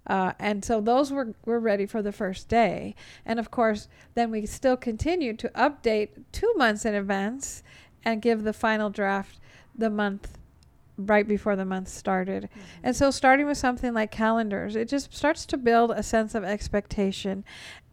[0.09, 2.95] Uh, and so those were, were ready for the first day.
[3.25, 7.65] And of course, then we still continued to update two months in advance
[8.05, 9.41] and give the final draft
[9.75, 10.36] the month
[10.99, 12.45] right before the month started.
[12.45, 12.61] Mm-hmm.
[12.85, 16.45] And so, starting with something like calendars, it just starts to build a sense of
[16.45, 17.45] expectation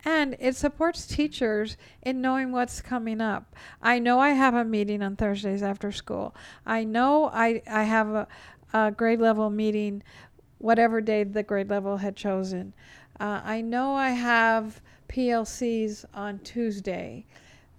[0.05, 3.55] and it supports teachers in knowing what's coming up.
[3.81, 6.35] I know I have a meeting on Thursdays after school.
[6.65, 8.27] I know I, I have a,
[8.73, 10.03] a grade level meeting
[10.57, 12.73] whatever day the grade level had chosen.
[13.19, 17.25] Uh, I know I have PLCs on Tuesday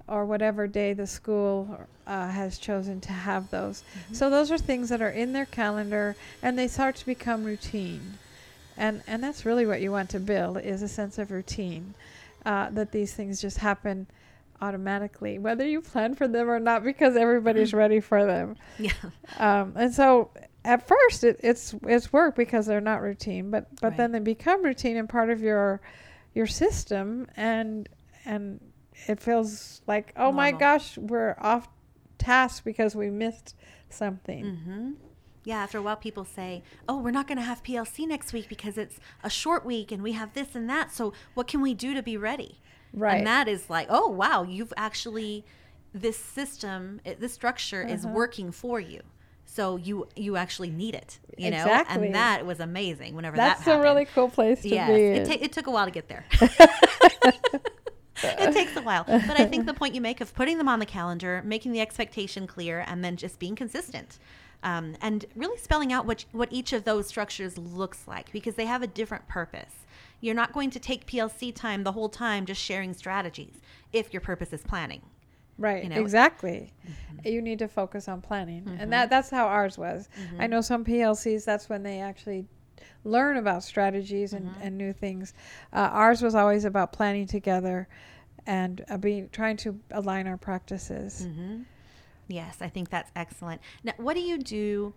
[0.07, 3.83] or whatever day the school uh, has chosen to have those.
[3.83, 4.15] Mm-hmm.
[4.15, 8.19] So those are things that are in their calendar and they start to become routine.
[8.77, 11.95] And, and that's really what you want to build is a sense of routine
[12.45, 14.07] uh, that these things just happen
[14.61, 18.57] automatically, whether you plan for them or not, because everybody's ready for them.
[18.79, 18.93] Yeah.
[19.39, 20.31] Um, and so
[20.65, 23.97] at first it, it's it's work because they're not routine, but but Right.
[23.97, 25.81] then they become routine and part of your
[26.35, 27.89] your system, and
[28.25, 28.61] and
[29.09, 31.69] it feels like oh my gosh, we're off
[32.19, 33.55] task because we missed
[33.89, 34.45] something.
[34.45, 34.91] Mm-hmm.
[35.47, 38.49] Yeah, after a while, people say, "Oh, we're not going to have PLC next week
[38.49, 40.91] because it's a short week and we have this and that.
[40.91, 42.61] So, what can we do to be ready?"
[42.95, 43.19] Right.
[43.19, 45.45] And that is like, "Oh, wow, you've actually
[45.93, 48.15] this system, this structure is Uh-huh.
[48.15, 49.03] working for you.
[49.45, 52.07] So you you actually need it, you know." Exactly.
[52.07, 53.15] And that was amazing.
[53.15, 55.03] Whenever That's that a really cool place to Yes, be.
[55.05, 56.25] it, ta- it took a while to get there.
[58.23, 59.05] it takes a while.
[59.07, 61.81] But I think the point you make of putting them on the calendar, making the
[61.81, 64.19] expectation clear, and then just being consistent.
[64.63, 68.65] Um, and really spelling out what, what each of those structures looks like because they
[68.65, 69.85] have a different purpose.
[70.21, 73.61] You're not going to take PLC time the whole time just sharing strategies
[73.93, 75.03] if your purpose is planning.
[75.59, 75.97] Right, you know?
[75.97, 76.05] Mm-hmm.
[76.05, 76.73] exactly.
[77.25, 80.09] You need to focus on planning, and that that's how ours was.
[80.19, 80.41] Mm-hmm.
[80.41, 81.45] I know some PLCs.
[81.45, 82.47] That's when they actually
[83.05, 84.63] learn about strategies and, Mm-hmm.
[84.63, 85.35] and new things.
[85.73, 87.87] Uh, ours was always about planning together,
[88.47, 91.27] and uh, being trying to align our practices.
[91.27, 91.63] Mm-hmm.
[92.29, 93.61] Yes, I think that's excellent.
[93.83, 94.95] Now, what do you do?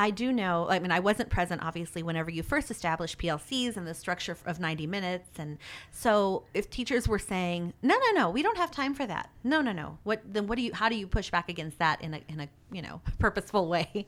[0.00, 3.84] I do know, I mean, I wasn't present obviously whenever you first established PLCs and
[3.84, 5.28] the structure of 90 minutes.
[5.38, 5.58] And
[5.90, 9.28] so if teachers were saying, no, no, no, we don't have time for that.
[9.42, 9.98] No, no, no.
[10.04, 12.38] What, then what do you, how do you push back against that in a, in
[12.38, 14.06] a, you know, purposeful way?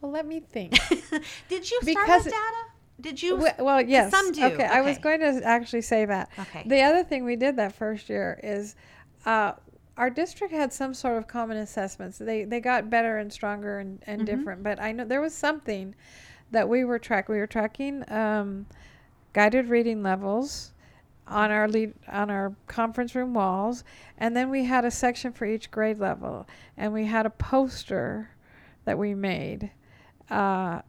[0.00, 0.72] Well, let me think.
[1.48, 2.36] Did you start with data?
[3.00, 3.36] Did you?
[3.36, 4.10] well, well, yes.
[4.10, 4.44] Some do.
[4.44, 6.28] Okay, I was going to actually say that.
[6.38, 6.64] Okay.
[6.66, 8.76] The other thing we did that first year is
[9.24, 9.52] uh,
[9.96, 12.18] our district had some sort of common assessments.
[12.18, 14.26] They they got better and stronger and, and Mhm.
[14.26, 14.62] different.
[14.62, 15.94] But I know there was something
[16.50, 17.28] that we were track.
[17.28, 18.66] We were tracking um,
[19.32, 20.72] guided reading levels
[21.26, 23.82] on our lead on our conference room walls,
[24.18, 28.30] and then we had a section for each grade level, and we had a poster
[28.84, 29.70] that we made.
[30.30, 30.82] Uh,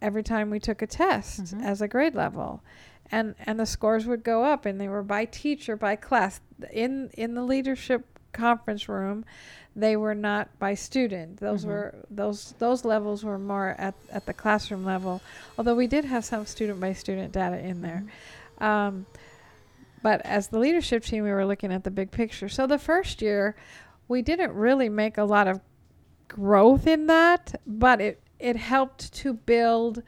[0.00, 1.64] every time we took a test Mhm.
[1.64, 2.62] as a grade level.
[3.10, 6.40] And and the scores would go up and they were by teacher by class.
[6.72, 9.24] In in the leadership conference room
[9.74, 11.38] they were not by student.
[11.38, 11.68] Those Mhm.
[11.68, 15.20] were those those levels were more at at the classroom level.
[15.56, 18.04] Although we did have some student by student data in there.
[18.58, 19.06] Um,
[20.02, 22.48] but as the leadership team we were looking at the big picture.
[22.48, 23.56] So the first year
[24.06, 25.60] we didn't really make a lot of
[26.28, 30.02] growth in that but it it helped to build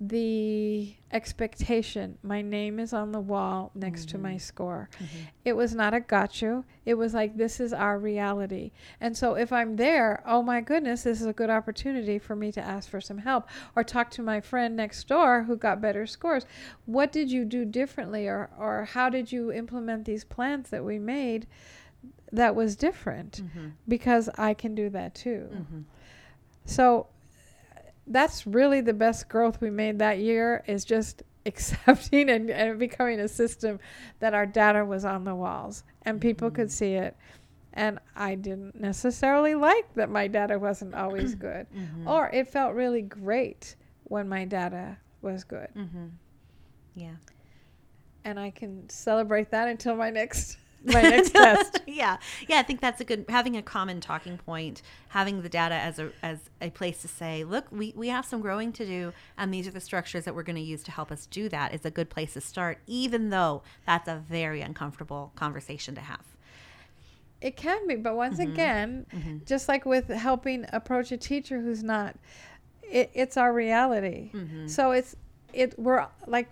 [0.00, 4.40] the expectation my name is on the wall next to my Mhm.
[4.40, 5.06] score Mhm.
[5.44, 9.34] it was not a got you it was like this is our reality and so
[9.34, 12.88] if i'm there oh my goodness this is a good opportunity for me to ask
[12.88, 16.46] for some help or talk to my friend next door who got better scores
[16.86, 20.96] what did you do differently or or how did you implement these plans that we
[21.00, 21.44] made
[22.30, 23.72] that was different Mhm.
[23.88, 25.84] because i can do that too Mhm.
[26.66, 27.08] so
[28.10, 33.20] that's really the best growth we made that year is just accepting and, and becoming
[33.20, 33.78] a system
[34.20, 36.72] that our data was on the walls and people could Mhm.
[36.72, 37.16] see it.
[37.74, 41.66] And I didn't necessarily like that my data wasn't always good.
[41.74, 42.06] Mhm.
[42.08, 45.68] Or it felt really great when my data was good.
[45.76, 46.10] Mhm.
[46.94, 47.14] Yeah.
[48.24, 51.80] And I can celebrate that until my next my next test.
[51.86, 52.16] yeah,
[52.48, 52.58] yeah.
[52.58, 56.10] I think that's a good having a common talking point, having the data as a
[56.22, 59.66] as a place to say, look, we we have some growing to do, and these
[59.66, 61.74] are the structures that we're going to use to help us do that.
[61.74, 66.22] Is a good place to start, even though that's a very uncomfortable conversation to have.
[67.40, 68.52] It can be, but once Mhm.
[68.52, 69.44] again, Mhm.
[69.46, 72.16] just like with helping approach a teacher who's not
[72.90, 74.68] it, it's our reality Mhm.
[74.68, 75.14] so it's
[75.52, 76.48] it we're like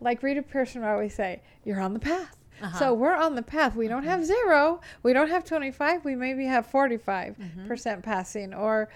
[0.00, 2.36] like Rita Pierson would always say, you're on the path.
[2.62, 2.78] Uh-huh.
[2.78, 3.74] So we're on the path.
[3.76, 4.10] We don't mm-hmm.
[4.10, 4.80] have zero.
[5.02, 6.04] We don't have 25.
[6.04, 7.68] We maybe have 45 mm-hmm.
[7.68, 8.88] percent passing, or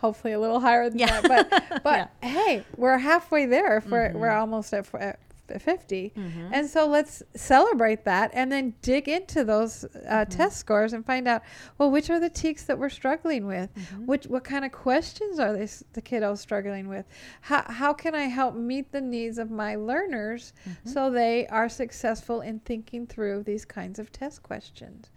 [0.00, 1.20] hopefully a little higher than Yeah.
[1.20, 1.50] that.
[1.50, 3.78] But but hey, we're halfway there.
[3.78, 4.40] If we're we're mm-hmm.
[4.40, 5.18] almost at, at
[5.48, 6.48] 50, mm-hmm.
[6.52, 10.30] and so let's celebrate that, and then dig into those uh, mm-hmm.
[10.30, 11.42] test scores and find out
[11.78, 14.06] well which are the TEKS that we're struggling with, mm-hmm.
[14.06, 17.06] which what kind of questions are they s- the kiddos struggling with,
[17.42, 20.52] how how can I help meet the needs of my learners
[20.84, 25.10] so they are successful in thinking through these kinds of test questions,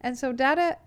[0.00, 0.78] and so data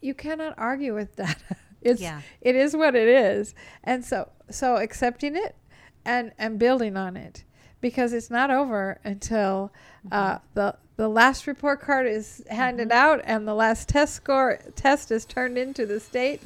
[0.00, 1.56] you cannot argue with data.
[1.82, 2.20] It's Yeah.
[2.40, 3.54] it is what it is.
[3.84, 5.56] And so so accepting it
[6.04, 7.44] and and building on it
[7.80, 9.70] because it's not over until
[10.10, 15.10] uh, the the last report card is handed out and the last test score test
[15.10, 16.40] is turned into the state.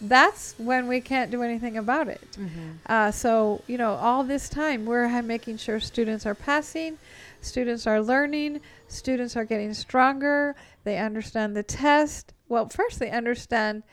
[0.00, 2.20] That's when we can't do anything about it.
[2.86, 6.98] Uh, so you know, all this time we're ha- making sure students are passing,
[7.42, 10.56] students are learning, students are getting stronger.
[10.82, 12.32] They understand the test.
[12.48, 13.84] Well, first they understand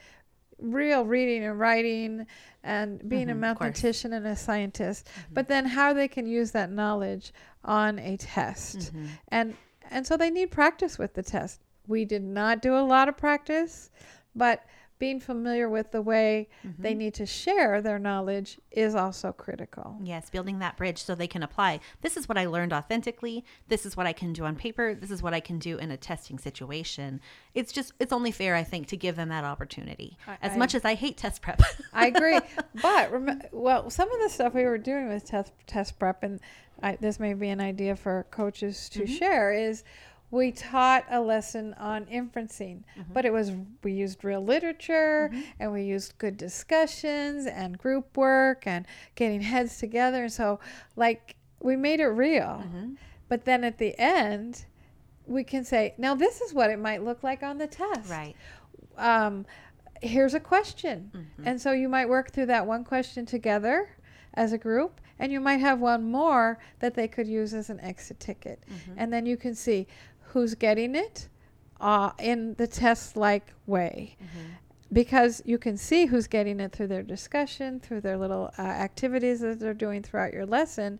[0.58, 2.26] real reading and writing
[2.62, 6.70] and being Mhm, a mathematician and a scientist but then how they can use that
[6.70, 7.32] knowledge
[7.64, 8.78] on a test.
[8.78, 9.06] Mm-hmm.
[9.28, 9.56] and
[9.90, 11.60] and so they need practice with the test.
[11.88, 13.90] We did not do a lot of practice
[14.36, 14.64] but
[15.00, 16.82] being familiar with the way Mm-hmm.
[16.82, 21.26] they need to share their knowledge is also critical Yes, building that bridge so they
[21.26, 21.80] can apply.
[22.02, 23.44] This is what I learned authentically.
[23.68, 24.94] This is what I can do on paper.
[24.94, 27.20] This is what I can do in a testing situation.
[27.54, 30.18] It's just, it's only fair, I think, to give them that opportunity.
[30.28, 31.60] I- As I- much as I hate test prep.
[31.94, 32.38] I agree.
[32.82, 36.40] but rem- well, some of the stuff we were doing with test test prep, and
[36.82, 39.82] I, this may be an idea for coaches to share, is
[40.30, 43.12] we taught a lesson on inferencing, mm-hmm.
[43.12, 43.52] but it was
[43.82, 45.40] we used real literature mm-hmm.
[45.58, 50.60] and we used good discussions and group work and getting heads together, and so
[50.96, 52.62] like we made it real.
[52.64, 52.94] Mm-hmm.
[53.28, 54.64] But then at the end,
[55.26, 58.34] we can say, now this is what it might look like on the test right.
[58.98, 59.46] um,
[60.02, 61.10] here's a question.
[61.44, 63.90] And so you might work through that one question together
[64.34, 67.80] as a group, and you might have one more that they could use as an
[67.80, 68.62] exit ticket.
[68.96, 69.86] And then you can see
[70.32, 71.28] who's getting it
[71.80, 74.16] uh, in the test like way.
[74.92, 79.40] Because you can see who's getting it through their discussion, through their little uh, activities
[79.40, 80.98] that they're doing throughout your lesson.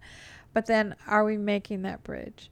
[0.52, 2.50] But then, are we making that bridge?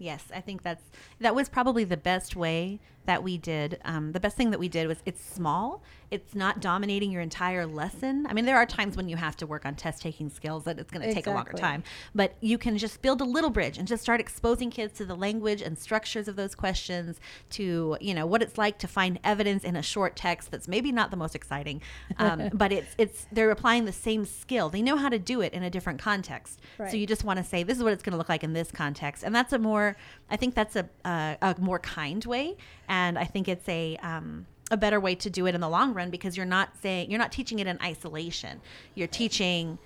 [0.00, 0.82] Yes, I think that's
[1.20, 3.80] that was probably the best way that we did.
[3.84, 5.82] Um, the best thing that we did was it's small.
[6.10, 8.26] It's not dominating your entire lesson.
[8.28, 10.78] I mean, there are times when you have to work on test taking skills that
[10.78, 11.82] it's going to take a longer time,
[12.14, 15.14] but you can just build a little bridge and just start exposing kids to the
[15.14, 17.18] language and structures of those questions,
[17.50, 20.92] to you know what it's like to find evidence in a short text that's maybe
[20.92, 21.80] not the most exciting,
[22.18, 24.68] um, but it's it's they're applying the same skill.
[24.68, 26.60] They know how to do it in a different context.
[26.90, 28.52] So you just want to say this is what it's going to look like in
[28.52, 29.96] this context and that's a more
[30.30, 32.56] i think that's a, a, a more kind way
[32.96, 35.92] and i think it's a um, a better way to do it in the long
[35.98, 38.60] run because you're not saying you're not teaching it in isolation
[38.94, 39.78] you're teaching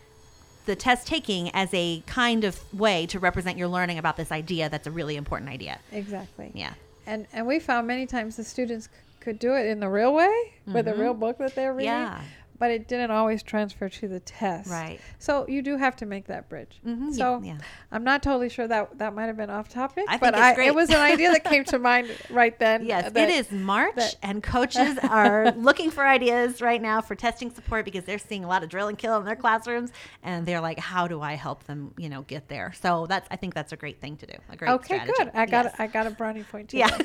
[0.66, 4.68] the test taking as a kind of way to represent your learning about this idea
[4.68, 6.50] that's a really important idea Exactly.
[6.54, 6.74] yeah
[7.06, 8.90] And and we found many times the students c-
[9.20, 10.34] could do it in the real way
[10.66, 11.92] with a real book that they're reading.
[11.92, 12.22] Mm-hmm.
[12.22, 12.22] Yeah.
[12.58, 14.70] But it didn't always transfer to the test.
[14.70, 15.00] Right.
[15.18, 16.80] So you do have to make that bridge.
[16.86, 17.58] Mhm, So yeah, yeah.
[17.92, 20.42] I'm not totally sure that that might have been off topic, I think but it's
[20.42, 20.68] I, great.
[20.68, 22.84] it was an idea that came to mind right then.
[22.86, 27.14] Yes, that- it is March, that- and coaches are looking for ideas right now for
[27.14, 29.90] testing support because they're seeing a lot of drill and kill in their classrooms,
[30.22, 33.36] and they're like, "How do I help them, you know, get there?" So that's, I
[33.36, 34.34] think that's a great thing to do.
[34.50, 35.12] A great Okay, strategy.
[35.18, 35.30] good.
[35.34, 35.74] I got Yes.
[35.78, 36.78] a, I got a brownie point too.
[36.78, 36.96] Yeah.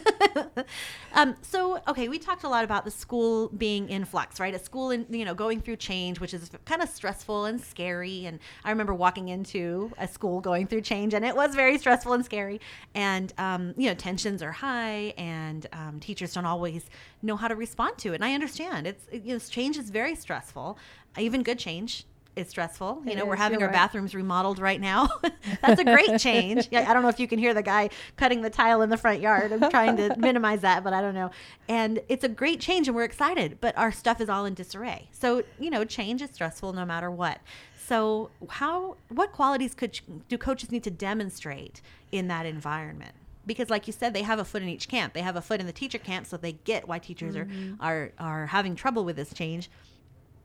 [1.14, 4.54] um, so, okay, we talked a lot about the school being in flux, right?
[4.54, 8.26] A school, in, you know, going through change, which is kind of stressful and scary.
[8.28, 12.14] And I remember walking into a school going through change, and it was very stressful
[12.14, 12.62] and scary.
[12.94, 16.84] And, um, you know, tensions are high, and um, teachers don't always
[17.24, 18.16] know how to respond to it.
[18.16, 20.78] And I understand it's, you know, change is very stressful,
[21.18, 22.06] even good change.
[22.36, 23.02] Is stressful.
[23.06, 23.74] You It know, we're having our right.
[23.74, 25.10] bathrooms remodeled right now.
[25.62, 26.68] That's a great change.
[26.72, 28.98] Yeah, I don't know if you can hear the guy cutting the tile in the
[28.98, 29.52] front yard.
[29.52, 31.32] I'm trying to minimize that, but I don't know.
[31.68, 35.10] And it's a great change and we're excited, but our stuff is all in disarray.
[35.12, 37.40] So, you know, change is stressful no matter what.
[37.76, 43.12] So, how what qualities could do coaches need to demonstrate in that environment?
[43.46, 45.14] Because like you said, they have a foot in each camp.
[45.14, 47.74] They have a foot in the teacher camp, so they get why teachers Mm-hmm.
[47.82, 49.70] are, are are having trouble with this change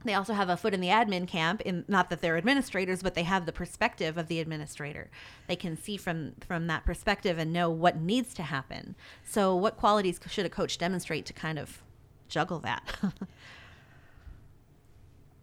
[0.07, 3.15] they also have a foot in the admin camp in not that they're administrators but
[3.15, 5.11] they have the perspective of the administrator
[5.47, 8.95] they can see from from that perspective and know what needs to happen
[9.25, 11.83] so what qualities should a coach demonstrate to kind of
[12.29, 12.83] juggle that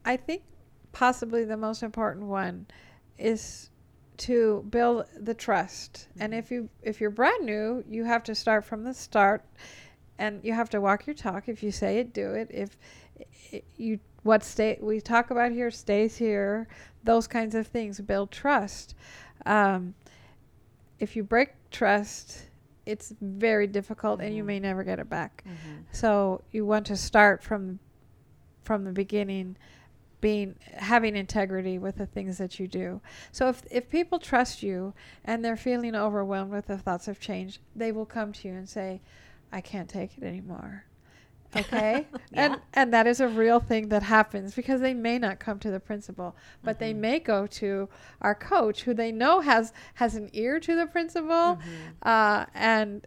[0.05, 0.43] I think
[0.91, 2.67] possibly the most important one
[3.17, 3.69] is
[4.17, 6.07] to build the trust.
[6.19, 6.37] And Mhm.
[6.39, 9.43] if you if you're brand new, you have to start from the start
[10.17, 11.47] and you have to walk your talk.
[11.47, 12.49] If you say it, do it.
[12.51, 12.77] If
[13.77, 16.67] you what stay we talk about here stays here,
[17.03, 18.95] those kinds of things build trust.
[19.45, 19.93] Um,
[20.99, 22.43] if you break trust,
[22.85, 24.47] it's very difficult and you Mhm.
[24.47, 25.43] may never get it back.
[25.45, 25.83] Mhm.
[25.91, 27.79] So you want to start from
[28.63, 29.57] from the beginning
[30.21, 33.01] being having integrity with the things that you do.
[33.33, 34.93] So if if people trust you
[35.25, 38.69] and they're feeling overwhelmed with the thoughts of change, they will come to you and
[38.69, 39.01] say,
[39.51, 40.85] "I can't take it anymore."
[41.55, 42.07] Okay?
[42.31, 42.45] Yeah.
[42.53, 45.69] And and that is a real thing that happens because they may not come to
[45.69, 46.97] the principal, but they Mhm.
[46.97, 47.89] may go to
[48.21, 51.59] our coach who they know has has an ear to the principal Mhm.
[52.01, 53.05] uh, and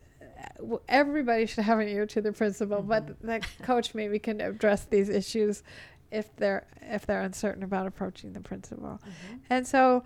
[0.71, 3.17] uh, everybody should have an ear to the principal, but Mhm.
[3.61, 5.65] the coach maybe can address these issues
[6.13, 9.01] if they're if they're uncertain about approaching the principal.
[9.05, 9.41] Mhm.
[9.51, 10.05] And so,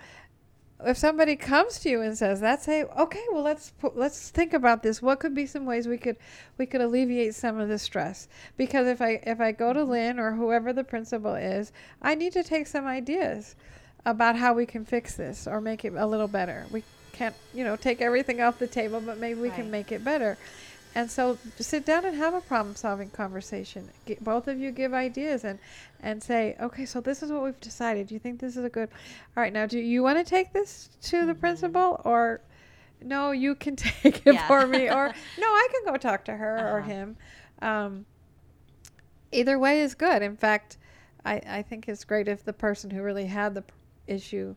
[0.87, 4.53] if somebody comes to you and says that, say, okay, well let's pu- let's think
[4.53, 5.03] about this.
[5.03, 6.17] What could be some ways we could
[6.59, 8.29] we could alleviate some of the stress?
[8.57, 9.89] Because if I if I go to Mhm.
[9.89, 13.55] Lynn or whoever the principal is, I need to take some ideas
[14.07, 16.67] about how we can fix this or make it a little better.
[16.71, 20.03] We can't, you know, take everything off the table, but maybe we can make it
[20.03, 20.39] better.
[20.95, 23.93] And so sit down and have a problem solving conversation.
[24.07, 25.59] Get, both of you give ideas and
[26.01, 28.09] and say, "Okay, so this is what we've decided.
[28.09, 28.89] Do you think this is a good
[29.37, 31.41] All right, now do you want to take this to the Mhm.
[31.41, 32.41] principal or
[33.01, 34.47] no, you can take it Yeah.
[34.47, 36.91] for me or no, I can go talk to her or Uh-huh.
[36.91, 37.17] him."
[37.63, 38.07] Um,
[39.33, 40.23] either way is good.
[40.23, 40.77] In fact,
[41.25, 43.65] I, I think it's great if the person who really had the
[44.07, 44.55] issue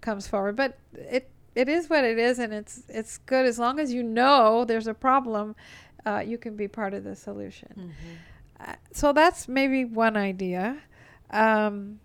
[0.00, 0.56] comes forward.
[0.56, 4.02] But it it is what it is, and it's it's good as long as you
[4.02, 5.56] know there's a problem.
[6.04, 7.74] Uh, you can be part of the solution.
[7.76, 8.68] Mhm.
[8.68, 10.78] Uh, so that's maybe one idea.
[11.30, 11.98] Um,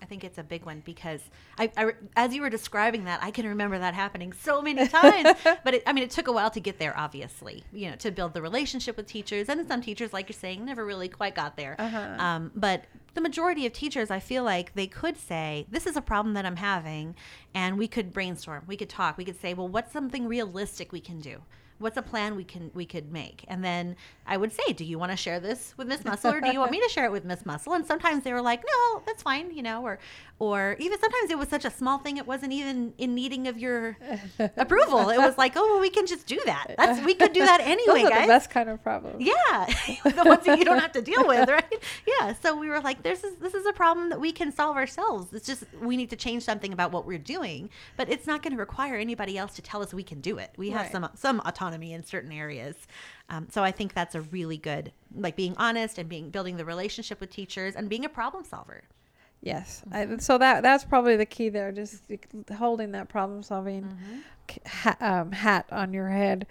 [0.00, 1.20] I think it's a big one because
[1.58, 5.36] I, I, as you were describing that, I can remember that happening so many times.
[5.64, 8.10] but it, I mean, it took a while to get there, obviously, you know, to
[8.12, 9.48] build the relationship with teachers.
[9.48, 11.74] And some teachers, like you're saying, never really quite got there.
[11.78, 11.98] Uh-huh.
[12.18, 12.84] Um, but
[13.18, 16.46] the majority of teachers, I feel like they could say, This is a problem that
[16.46, 17.16] I'm having.
[17.52, 21.00] And we could brainstorm, we could talk, we could say, Well, what's something realistic we
[21.00, 21.42] can do?
[21.78, 23.44] What's a plan we can we could make?
[23.48, 26.40] And then I would say, Do you want to share this with Miss Muscle or
[26.40, 27.72] do you want me to share it with Miss Muscle?
[27.74, 29.98] And sometimes they were like, No, that's fine, you know, or
[30.40, 33.58] or even sometimes it was such a small thing it wasn't even in needing of
[33.58, 33.96] your
[34.56, 35.08] approval.
[35.10, 36.74] It was like, Oh, well, we can just do that.
[36.76, 38.20] That's we could do that anyway, Those guys.
[38.22, 39.66] the best kind of problem Yeah,
[40.04, 41.82] the ones that you don't have to deal with, right?
[42.06, 42.34] Yeah.
[42.42, 45.32] So we were like, "This is this is a problem that we can solve ourselves.
[45.32, 48.52] It's just we need to change something about what we're doing, but it's not going
[48.52, 50.50] to require anybody else to tell us we can do it.
[50.56, 50.92] We have Right.
[50.92, 52.76] some some autonomy in certain areas.
[53.28, 56.64] Um, so I think that's a really good, like being honest and being building the
[56.64, 58.82] relationship with teachers and being a problem solver.
[59.40, 59.82] Yes.
[59.92, 61.70] I, so that that's probably the key there.
[61.70, 62.02] Just
[62.56, 64.18] holding that problem solving Mm-hmm.
[64.66, 66.46] Ha- um, hat on your head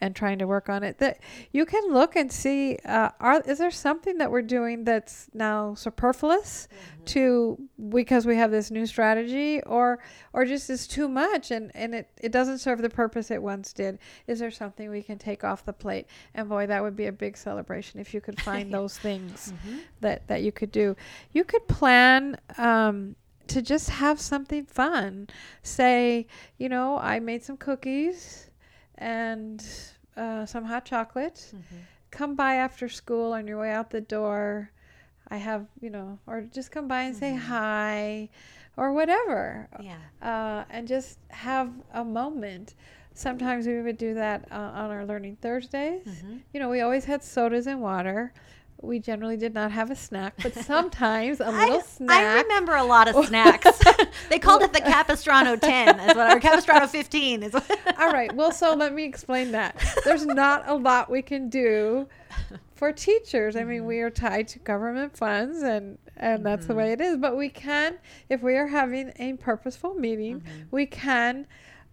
[0.00, 0.98] and trying to work on it.
[0.98, 1.20] That
[1.52, 2.78] you can look and see.
[2.84, 6.68] Uh, are is there something that we're doing that's now superfluous
[7.04, 9.98] to because we have this new strategy, or
[10.32, 13.72] or just is too much and and it it doesn't serve the purpose it once
[13.72, 13.98] did?
[14.26, 16.06] Is there something we can take off the plate?
[16.34, 19.52] And boy, that would be a big celebration if you could find those things
[20.00, 20.96] that that you could do.
[21.32, 23.16] You could plan um,
[23.48, 25.28] to just have something fun.
[25.62, 26.26] Say,
[26.58, 28.50] you know, I made some cookies
[28.98, 29.64] and
[30.16, 31.52] uh, some hot chocolate.
[32.10, 34.70] Come by after school on your way out the door.
[35.28, 37.38] I have, you know, or just come by and say Mhm.
[37.38, 38.28] hi
[38.76, 39.68] or whatever.
[39.80, 39.96] Yeah.
[40.20, 42.74] Uh, and just have a moment.
[43.14, 46.40] Sometimes we would do that uh, on our Learning Thursdays Mhm.
[46.52, 48.32] you know, we always had sodas and water.
[48.82, 52.36] We generally did not have a snack, but sometimes a little I, snack.
[52.38, 53.80] I remember a lot of snacks.
[54.28, 57.42] they called it the Capistrano 10, is what, or Capistrano 15.
[57.44, 58.34] Is All right.
[58.34, 59.76] Well, so let me explain that.
[60.04, 62.08] There's not a lot we can do
[62.74, 63.54] for teachers.
[63.54, 66.76] I mean, we are tied to government funds, and and that's the Mhm.
[66.76, 67.16] way it is.
[67.16, 67.96] But we can,
[68.28, 70.66] if we are having a purposeful meeting, Mhm.
[70.70, 71.46] we can.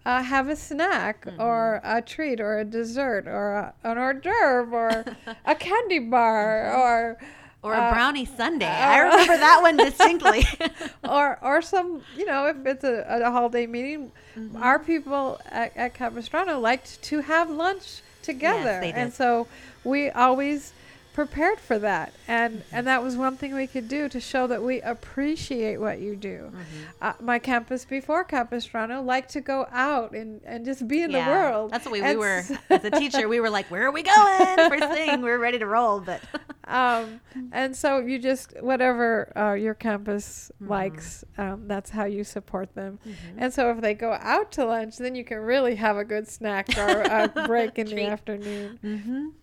[0.06, 1.40] Uh, have a snack Mhm.
[1.40, 5.06] or a treat or a dessert or a, an hors d'oeuvre or
[5.46, 7.18] a candy bar or
[7.62, 8.66] or a Uh, brownie sundae.
[8.66, 10.48] uh, I remember that one distinctly.
[11.04, 14.62] or or some you know if it's a, a holiday meeting Mhm.
[14.64, 19.48] our people at, at capistrano liked to have lunch together they and so
[19.84, 20.72] we always
[21.14, 24.64] prepared for that and and that was one thing we could do to show that
[24.64, 26.64] we appreciate what you do Mhm.
[27.02, 31.26] uh, my campus before capistrano liked to go out and and just be in Yeah,
[31.26, 33.28] the world That's the way we And were as a teacher.
[33.28, 36.00] We were like, "Where are we going?" First thing, we were ready to roll.
[36.00, 36.22] But
[36.66, 37.20] um,
[37.52, 43.00] and so you just whatever uh, your campus likes, um, that's how you support them.
[43.38, 46.28] And so if they go out to lunch, then you can really have a good
[46.28, 49.34] snack or a break in the afternoon.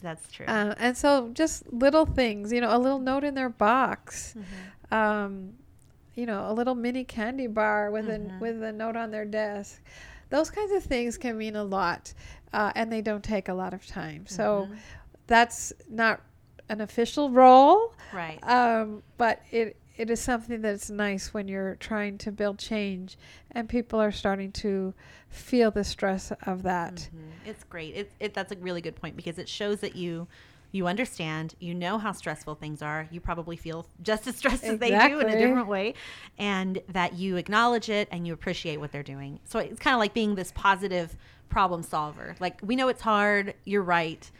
[0.00, 0.06] Mm-hmm.
[0.06, 0.46] That's true.
[0.46, 4.94] Uh, and so just little things, you know, a little note in their box, Mm-hmm.
[4.94, 5.52] um,
[6.14, 8.36] you know, a little mini candy bar with Mhm.
[8.36, 9.80] a with a note on their desk.
[10.30, 12.12] Those kinds of things can mean a lot,
[12.52, 14.26] uh, and they don't take a lot of time.
[14.26, 14.76] So Mhm.
[15.26, 16.20] that's not
[16.68, 18.38] an official role, right.
[18.42, 23.18] um, but it it is something that's nice when you're trying to build change,
[23.50, 24.94] and people are starting to
[25.28, 27.10] feel the stress of that.
[27.14, 27.32] Mhm.
[27.44, 27.94] It's great.
[27.94, 30.26] It, it that's a really good point because it shows that you
[30.72, 33.08] you understand, you know how stressful things are.
[33.10, 35.92] You probably feel just as stressed as they do in a different way,
[36.38, 39.38] and that you acknowledge it and you appreciate what they're doing.
[39.44, 41.14] So it's kind of like being this positive
[41.50, 42.36] problem solver.
[42.40, 43.52] Like we know it's hard.
[43.66, 44.30] You're right.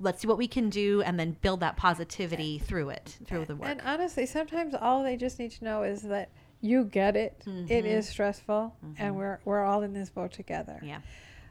[0.00, 3.56] Let's see what we can do, and then build that positivity through it, through the
[3.56, 3.68] work.
[3.68, 6.30] And honestly, sometimes all they just need to know is that
[6.60, 7.42] you get it.
[7.46, 7.86] It Mhm.
[7.86, 8.94] is stressful, Mhm.
[8.98, 10.78] and we're we're all in this boat together.
[10.82, 11.00] yeah.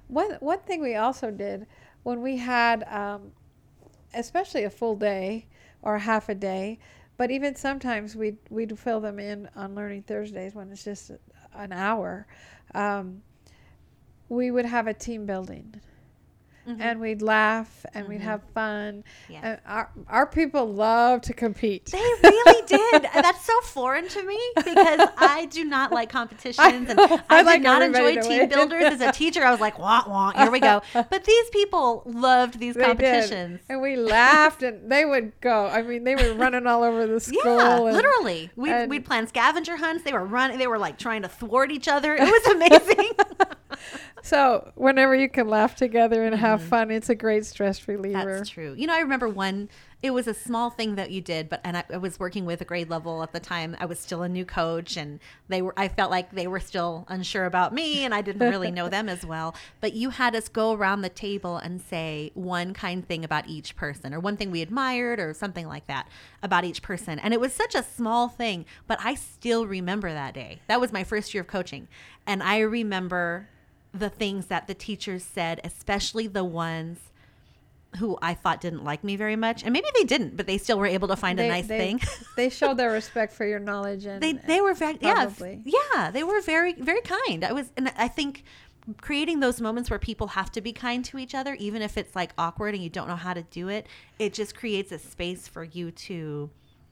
[0.08, 1.68] One one thing we also did
[2.04, 3.34] when we had, um,
[4.14, 5.48] especially a full day
[5.82, 6.80] or half a day,
[7.18, 11.12] but even sometimes we'd we'd fill them in on Learning Thursdays when it's just
[11.54, 12.28] an hour.
[12.74, 13.24] Um,
[14.30, 15.76] we would have a team building,
[16.68, 16.82] Mhm.
[16.82, 18.24] and we'd laugh and we'd Mhm.
[18.26, 19.04] have fun.
[19.30, 19.40] Yeah.
[19.44, 21.86] And our our people love to compete.
[21.86, 23.04] They really did.
[23.14, 27.00] That's so foreign to me because I do not like competitions and.
[27.00, 28.84] I, I do not enjoy team builders.
[28.84, 30.82] As a teacher, I was like, wah, wah, here we go.
[30.94, 32.88] But these people loved these They did.
[32.88, 33.62] competitions.
[33.70, 35.68] And we laughed, and they would go.
[35.68, 37.42] I mean, they were running all over the school.
[37.58, 38.50] Yeah, and- literally.
[38.56, 40.04] We'd, and- we'd plan scavenger hunts.
[40.04, 40.58] They were running.
[40.58, 42.14] They were like trying to thwart each other.
[42.16, 43.12] It was amazing.
[44.28, 48.18] So whenever you can laugh together and have fun, it's a great stress reliever.
[48.18, 48.28] Mm-hmm.
[48.28, 48.76] That's true.
[48.78, 49.70] You know, I remember one.
[50.04, 52.60] It was a small thing that you did, but and I, I was working with
[52.60, 53.78] a grade level at the time.
[53.80, 55.74] I was still a new coach, and they were.
[55.78, 59.08] I felt like they were still unsure about me, and I didn't really know them
[59.08, 59.56] as well.
[59.80, 63.78] But you had us go around the table and say one kind thing about each
[63.78, 66.10] person, or one thing we admired, or something like that
[66.44, 67.18] about each person.
[67.18, 70.60] And it was such a small thing, but I still remember that day.
[70.68, 71.88] That was my first year of coaching,
[72.26, 73.48] and I remember
[74.00, 77.00] the things that the teachers said, especially the ones
[77.98, 80.78] who I thought didn't like me very much, and maybe they didn't, but they still
[80.78, 82.02] were able to find a nice they, thing.
[82.36, 85.62] they showed their respect for your knowledge and they they were very yeah Probably.
[85.66, 87.44] yeah they were very very kind.
[87.44, 88.44] I was and I think
[89.02, 92.16] creating those moments where people have to be kind to each other, even if it's
[92.16, 93.88] like awkward and you don't know how to do it,
[94.20, 96.50] it just creates a space for you to.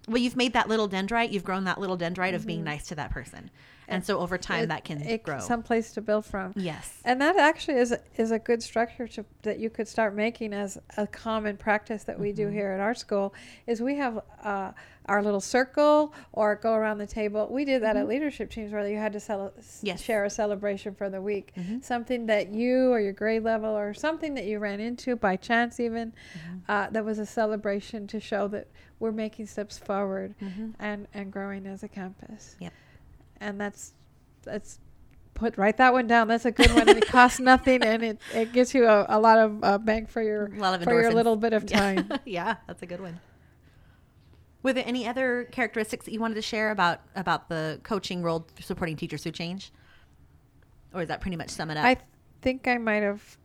[0.07, 1.31] Well, you've made that little dendrite.
[1.31, 2.65] You've grown that little dendrite of being mm-hmm.
[2.65, 3.49] nice to that person,
[3.87, 4.63] and so over time Mm-hmm.
[4.63, 5.39] it- that can it- grow.
[5.39, 6.53] some place to build from.
[6.55, 6.99] yes.
[7.05, 10.77] And that actually is is a good structure to, that you could start making as
[10.97, 12.35] a common practice that we Mm-hmm.
[12.35, 13.33] do here at our school.
[13.67, 14.71] Is we have uh,
[15.07, 17.47] our little circle or go around the table.
[17.51, 19.85] We did that at leadership teams where you had to cel- Mm-hmm.
[19.85, 20.01] Yes.
[20.01, 21.83] share a celebration for the week, Mhm.
[21.83, 25.79] something that you or your grade level or something that you ran into by chance
[25.79, 26.57] even Mm-hmm.
[26.71, 28.67] uh, that was a celebration to show that
[28.99, 30.73] we're making steps forward Mhm.
[30.79, 32.55] and and growing as a campus.
[32.59, 32.73] Yep.
[33.39, 33.93] And that's
[34.43, 34.79] that's
[35.35, 36.27] put write that one down.
[36.27, 36.89] That's a good one.
[36.89, 40.07] and it costs nothing, and it, it gets you a, a lot of uh, bang
[40.07, 42.09] for your A lot of for your little bit of time.
[42.25, 43.19] yeah, that's a good one.
[44.63, 48.47] Were there any other characteristics that you wanted to share about about the coaching role
[48.59, 49.71] supporting teachers who change,
[50.91, 51.85] or is that pretty much sum it up?
[51.85, 51.97] I
[52.41, 53.37] think I might have.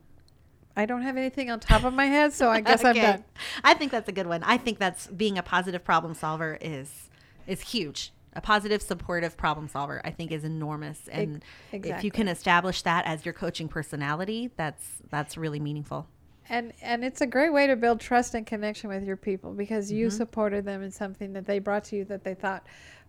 [0.76, 3.24] I don't have anything on top of my head, so I guess I'm done.
[3.62, 4.42] I think that's a good one.
[4.44, 7.10] I think that's being a positive problem solver is
[7.46, 8.12] is huge.
[8.34, 11.08] A positive, supportive problem solver, I think, is enormous.
[11.08, 16.06] And if you can establish that as your coaching personality, that's that's really meaningful.
[16.48, 19.90] And and it's a great way to build trust and connection with your people because
[19.90, 20.12] you Mhm.
[20.12, 22.66] supported them in something that they brought to you that they thought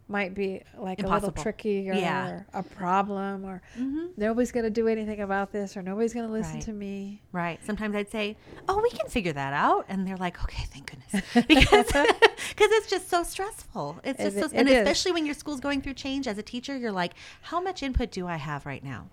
[0.07, 2.41] might be like a little tricky or Yeah.
[2.53, 4.07] a problem or Mm-hmm.
[4.17, 6.63] nobody's going to do anything about this or nobody's going to listen Right.
[6.63, 7.21] to me.
[7.31, 7.59] Right.
[7.65, 8.35] Sometimes I'd say,
[8.67, 12.89] "Oh, we can figure that out," and they're like, "Okay, thank goodness," because because it's
[12.89, 13.99] just so stressful.
[14.03, 14.77] It's It just so, i- and it is.
[14.79, 18.11] especially when your school's going through change as a teacher, you're like, "How much input
[18.11, 19.07] do I have right now?"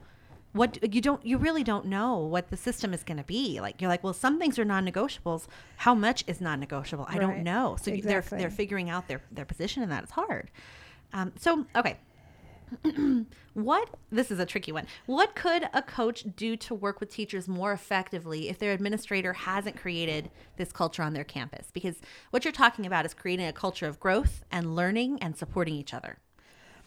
[0.58, 3.60] What you don't, you really don't know what the system is going to be.
[3.60, 5.46] Like you're like, well, some things are non-negotiables.
[5.76, 7.06] How much is non-negotiable?
[7.08, 7.20] I Right.
[7.20, 7.76] don't know.
[7.80, 10.02] So you they're they're figuring out their their position in that.
[10.02, 10.50] It's hard.
[11.12, 11.96] Um, so okay,
[13.54, 17.48] what this is a tricky one what could a coach do to work with teachers
[17.48, 21.96] more effectively if their administrator hasn't created this culture on their campus because
[22.30, 25.94] what you're talking about is creating a culture of growth and learning and supporting each
[25.94, 26.18] other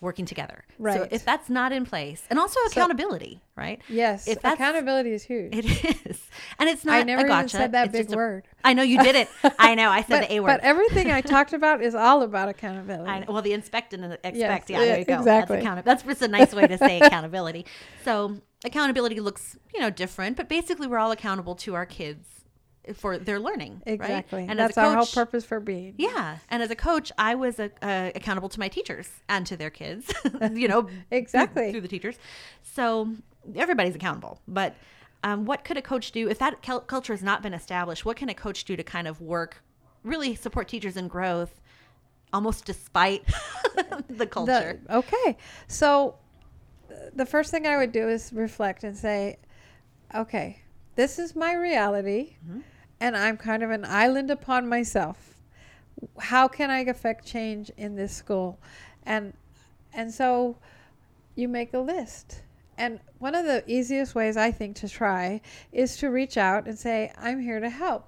[0.01, 0.65] working together.
[0.79, 0.97] Right.
[0.97, 3.79] So if that's not in place, and also accountability, right?
[3.87, 5.55] Yes, If that's- accountability is huge.
[5.55, 6.19] It is,
[6.59, 6.95] and it's not.
[6.95, 7.55] I never even gotcha.
[7.57, 8.47] said that It's big a- word.
[8.65, 9.29] I know you did it.
[9.59, 9.89] I know.
[9.89, 10.47] I said But, the A word.
[10.47, 13.09] but everything I talked about is all about accountability.
[13.09, 13.25] I know.
[13.29, 14.35] Well, the inspect and the expect.
[14.35, 15.17] Yes, yeah, yeah, there you go.
[15.19, 15.55] exactly.
[15.57, 17.65] That's, account- that's just a nice way to say accountability.
[18.03, 22.27] So accountability looks, you know, different, but basically we're all accountable to our kids
[22.95, 23.81] for their learning.
[23.85, 24.41] Exactly.
[24.41, 24.49] Right?
[24.49, 25.95] And That's a our whole purpose for being.
[25.97, 29.57] Yeah, and as a coach, I was uh, uh, accountable to my teachers and to
[29.57, 30.11] their kids.
[30.53, 31.71] you know, Exactly.
[31.71, 32.17] through, the teachers.
[32.63, 33.09] So
[33.55, 34.41] everybody's accountable.
[34.47, 34.75] But
[35.23, 38.05] um, what could a coach do if that cul- culture has not been established?
[38.05, 39.63] What can a coach do to kind of work,
[40.03, 41.61] really support teachers in growth,
[42.33, 43.23] almost despite
[44.09, 44.79] the culture?
[44.87, 45.37] The- okay.
[45.67, 46.15] So
[46.89, 49.37] uh, the first thing I would do is reflect and say,
[50.15, 50.60] okay,
[50.95, 52.35] this is my reality,
[52.99, 55.35] and I'm kind of an island upon myself.
[56.19, 58.59] How can I affect change in this school?
[59.05, 59.33] And
[59.93, 60.57] and so
[61.35, 62.41] you make a list.
[62.77, 66.77] And one of the easiest ways I think to try is to reach out and
[66.77, 68.07] say, I'm here to help.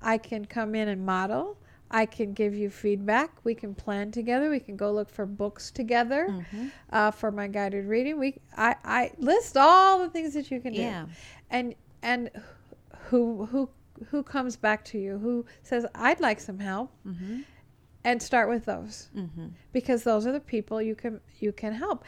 [0.00, 1.58] I can come in and model.
[1.90, 3.32] I can give you feedback.
[3.44, 4.48] We can plan together.
[4.48, 6.68] We can go look for books together Mm-hmm.
[6.90, 8.18] uh, for my guided reading.
[8.18, 11.04] We I, I list all the things that you can do, Yeah.
[11.50, 12.30] and and
[13.08, 13.68] who who
[14.10, 15.18] who comes back to you?
[15.18, 16.90] Who says I'd like some help?
[17.06, 17.40] Mm-hmm.
[18.04, 19.10] And start with those
[19.72, 22.04] because those are the people you can you can help.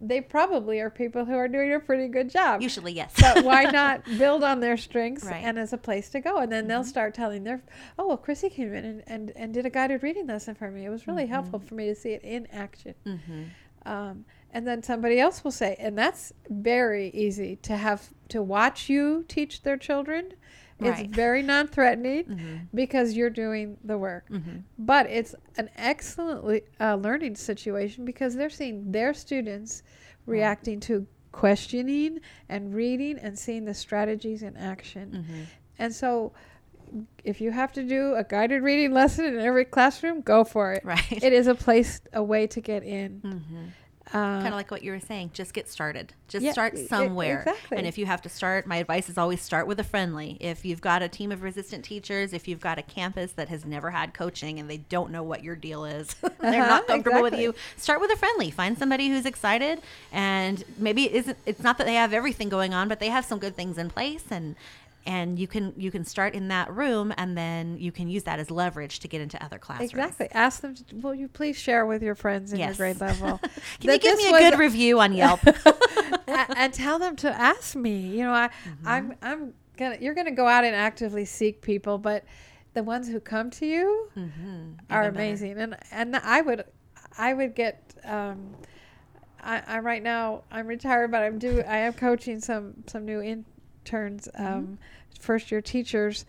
[0.00, 3.14] They probably are people who are doing a pretty good job Usually, yes.
[3.20, 5.44] but why not build on their strengths Right.
[5.44, 7.62] and as a place to go and then they'll start telling their
[7.96, 10.84] oh well chrissy came in and, and, and did a guided reading lesson for me
[10.84, 13.42] it was really helpful for me to see it in action mm-hmm.
[13.88, 18.88] um, and then somebody else will say and that's very easy to have to watch
[18.88, 20.32] you teach their children
[20.78, 21.06] Right.
[21.06, 22.56] it's very non-threatening Mm-hmm.
[22.74, 24.26] because you're doing the work
[24.78, 29.82] but it's an excellent uh, learning situation because they're seeing their students
[30.26, 35.10] reacting to questioning and reading and seeing the strategies in action.
[35.10, 35.40] Mm-hmm.
[35.78, 36.32] And so,
[37.24, 40.82] if you have to do a guided reading lesson in every classroom, go for it.
[40.84, 41.22] Right.
[41.22, 43.42] It is a place, a way to get in.
[44.08, 46.12] Uh, kind of like what you were saying just get started.
[46.28, 47.40] Just Yeah, start somewhere.
[47.40, 47.78] exactly.
[47.78, 50.36] and if you have to start my advice is always start with a friendly.
[50.40, 53.64] If you've got a team of resistant teachers if you've got a campus that has
[53.64, 57.22] never had coaching and they don't know what your deal is they're Uh-huh, not comfortable
[57.22, 58.50] with you start with a friendly.
[58.50, 59.80] Find somebody who's excited
[60.12, 63.24] and maybe it isn't it's not that they have everything going on but they have
[63.24, 64.54] some good things in place and
[65.06, 68.38] and you can you can start in that room and then you can use that
[68.38, 70.28] as leverage to get into other classrooms exactly.
[70.32, 72.78] Ask them, to, will you please share with your friends in Yes.
[72.78, 73.38] your grade level?
[73.80, 75.76] can you give me a good review on yelp a-
[76.56, 77.96] and tell them to ask me.
[78.08, 78.88] You know, I, Mm-hmm.
[78.88, 79.96] I'm, I'm gonna.
[80.00, 82.24] You're gonna go out and actively seek people, but
[82.74, 85.08] the ones who come to you are Even better.
[85.08, 85.58] amazing.
[85.58, 86.64] And and I would,
[87.16, 87.94] I would get.
[88.04, 88.54] Um,
[89.42, 93.20] I, I right now I'm retired, but I'm do I am coaching some some new
[93.86, 94.46] interns, Mm-hmm.
[94.46, 94.78] um,
[95.20, 96.26] first year teachers.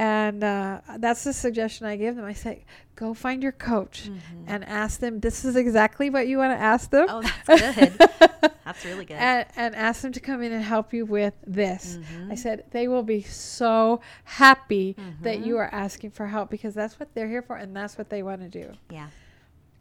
[0.00, 2.24] And uh, that's the suggestion I give them.
[2.24, 4.08] I say, go find your coach
[4.46, 5.18] and ask them.
[5.18, 7.08] This is exactly what you want to ask them.
[7.08, 7.26] Mm-hmm.
[7.50, 8.50] Oh, that's good.
[8.64, 9.14] That's really good.
[9.14, 11.98] and, and ask them to come in and help you with this.
[12.00, 12.30] Mm-hmm.
[12.30, 17.00] I said they will be so happy that you are asking for help because that's
[17.00, 18.72] what they're here for and that's what they want to do.
[18.90, 19.08] yeah,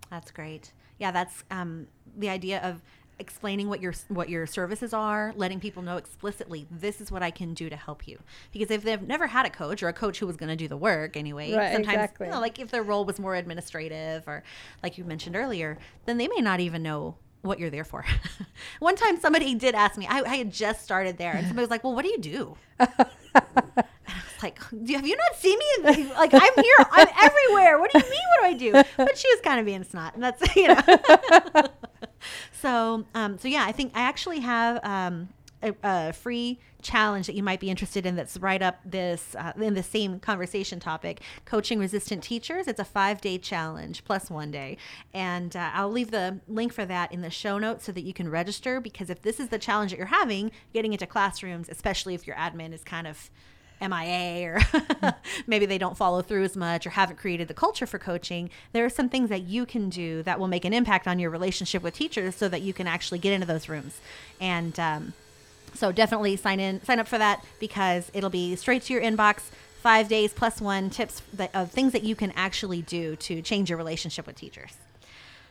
[0.09, 0.71] that's great.
[0.97, 1.85] Yeah, that's um,
[2.17, 2.81] the idea of
[3.19, 7.31] explaining what your what your services are, letting people know explicitly this is what I
[7.31, 8.19] can do to help you.
[8.51, 10.67] Because if they've never had a coach or a coach who was going to do
[10.67, 12.27] the work anyway, Right, sometimes exactly.
[12.27, 14.43] you know, like if their role was more administrative or
[14.83, 18.05] like you mentioned earlier, then they may not even know what you're there for.
[18.79, 21.69] One time somebody did ask me, I, I had just started there, and somebody was
[21.69, 22.57] like, "Well, what do you do?"
[24.07, 26.11] It's like, have you not seen me?
[26.13, 27.79] Like, I'm here, I'm everywhere.
[27.79, 28.21] What do you mean?
[28.29, 28.71] What do I do?
[28.97, 30.81] But she was kind of being snot, and that's you know.
[32.51, 35.29] so, um, so yeah, I think I actually have um,
[35.61, 38.15] a, a free challenge that you might be interested in.
[38.15, 42.67] That's right up this uh, in the same conversation topic: coaching resistant teachers.
[42.67, 44.77] It's a five day challenge plus one day,
[45.13, 48.13] and uh, I'll leave the link for that in the show notes so that you
[48.13, 48.79] can register.
[48.79, 52.35] Because if this is the challenge that you're having, getting into classrooms, especially if your
[52.35, 53.29] admin is kind of
[53.81, 54.59] MIA or
[55.47, 58.85] maybe they don't follow through as much or haven't created the culture for coaching, there
[58.85, 61.83] are some things that you can do that will make an impact on your relationship
[61.83, 63.99] with teachers so that you can actually get into those rooms.
[64.39, 65.13] And um,
[65.73, 69.49] so definitely sign in, sign up for that because it'll be straight to your inbox.
[69.81, 73.69] Five days plus one tips that, of things that you can actually do to change
[73.69, 74.73] your relationship with teachers.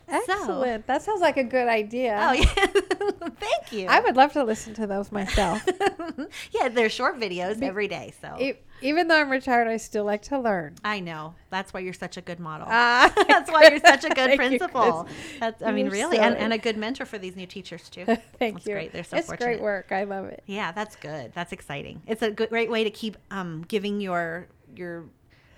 [0.08, 0.86] Excellent.
[0.86, 2.16] that sounds like a good idea.
[2.20, 2.44] Oh yeah,
[3.40, 3.86] thank you.
[3.88, 5.66] I would love to listen to those myself.
[6.52, 8.12] yeah, they're short videos every day.
[8.20, 10.74] So E- Even though I'm retired, I still like to learn.
[10.84, 12.66] I know that's why you're such a good model.
[12.70, 15.08] Ah, that's why you're such a good you, principal.
[15.40, 17.88] That's I mean You're really, so- and, and a good mentor for these new teachers
[17.88, 18.04] too.
[18.38, 18.72] Thank that's you.
[18.74, 18.92] great.
[18.92, 19.46] They're so it's fortunate.
[19.46, 19.90] great work.
[19.92, 20.42] I love it.
[20.46, 21.32] Yeah, that's good.
[21.34, 22.02] That's exciting.
[22.06, 24.46] It's a good, great way to keep um, giving your
[24.76, 25.04] your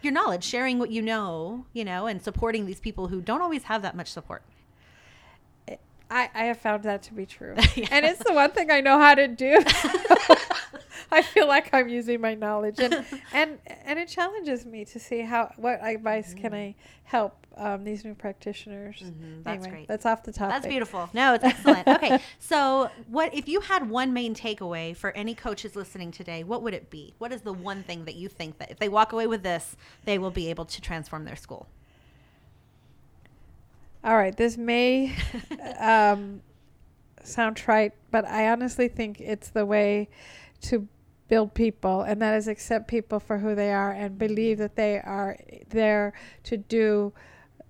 [0.02, 3.64] your knowledge, sharing what you know, you know, and supporting these people who don't always
[3.64, 4.42] have that much support.
[6.10, 7.54] I, I have found that to be true.
[7.76, 7.88] Yeah.
[7.90, 9.62] And it's the one thing I know how to do.
[11.12, 15.20] I feel like I'm using my knowledge and, and and it challenges me to see
[15.20, 18.96] how what advice can I help um, these new practitioners.
[19.00, 19.42] Mm-hmm.
[19.42, 19.88] that's anyway, great.
[19.88, 20.54] That's off the topic.
[20.54, 21.10] That's beautiful.
[21.12, 21.88] No, it's excellent.
[21.98, 26.44] Okay, so what if you had one main takeaway for any coaches listening today?
[26.44, 27.14] What would it be?
[27.18, 29.76] What is the one thing that you think that if they walk away with this,
[30.04, 31.66] they will be able to transform their school?
[34.04, 35.16] All right, this may
[35.80, 36.40] um,
[37.24, 40.08] sound trite, but I honestly think it's the way
[40.62, 40.86] to
[41.28, 44.98] build people, and that is accept people for who they are and believe that they
[44.98, 45.36] are
[45.68, 46.12] there
[46.44, 47.12] to do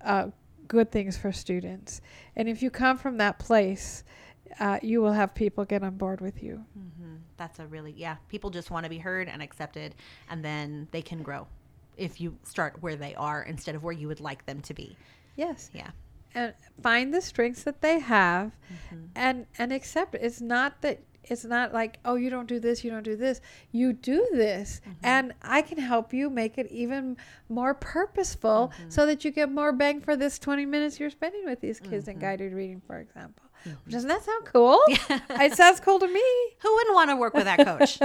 [0.01, 0.27] uh,
[0.67, 2.01] good things for students.
[2.35, 4.03] And if you come from that place,
[4.59, 6.65] uh, you will have people get on board with you.
[6.77, 7.15] Mm-hmm.
[7.37, 8.15] That's a really yeah.
[8.29, 9.95] People just want to be heard and accepted,
[10.29, 11.47] and then they can grow
[11.97, 14.95] if you start where they are instead of where you would like them to be.
[15.35, 15.69] Yes.
[15.73, 15.91] Yeah.
[16.35, 16.53] and
[16.83, 19.05] find the strengths that they have Mm-hmm.
[19.15, 22.83] and and accept it it's not that it's not like oh you don't do this
[22.83, 23.41] you don't do this
[23.71, 24.91] you do this Mm-hmm.
[25.03, 27.17] and i can help you make it even
[27.49, 28.89] more purposeful Mm-hmm.
[28.89, 32.03] so that you get more bang for this 20 minutes you're spending with these kids
[32.05, 32.11] Mm-hmm.
[32.11, 33.45] in guided reading for example
[33.87, 36.23] doesn't that sound cool it sounds cool to me
[36.59, 37.99] Who wouldn't want to work with that coach?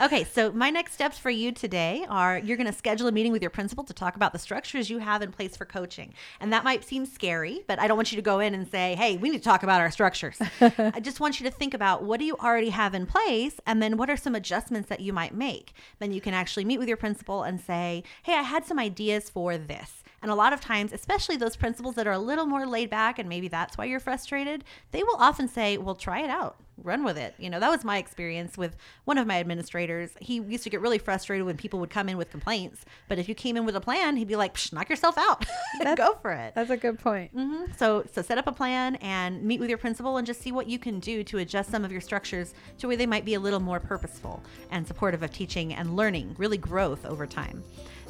[0.02, 3.32] okay, so my next steps for you today are you're going to schedule a meeting
[3.32, 6.14] with your principal to talk about the structures you have in place for coaching.
[6.40, 8.94] And that might seem scary, but I don't want you to go in and say,
[8.94, 10.38] hey, we need to talk about our structures.
[10.60, 13.82] I just want you to think about what do you already have in place and
[13.82, 15.72] then what are some adjustments that you might make.
[15.98, 19.30] Then you can actually meet with your principal and say, hey, I had some ideas
[19.30, 20.02] for this.
[20.22, 23.18] And a lot of times, especially those principals that are a little more laid back,
[23.18, 27.02] and maybe that's why you're frustrated, they will often say, Well, try it out, run
[27.04, 27.34] with it.
[27.38, 30.10] You know, that was my experience with one of my administrators.
[30.20, 32.84] He used to get really frustrated when people would come in with complaints.
[33.08, 35.44] But if you came in with a plan, he'd be like, Psh, Knock yourself out,
[35.96, 36.54] go for it.
[36.54, 39.78] that's a good point hmm So, so set up a plan and meet with your
[39.78, 42.86] principal and just see what you can do to adjust some of your structures to
[42.86, 46.58] where they might be a little more purposeful and supportive of teaching and learning, really
[46.58, 47.62] growth over time.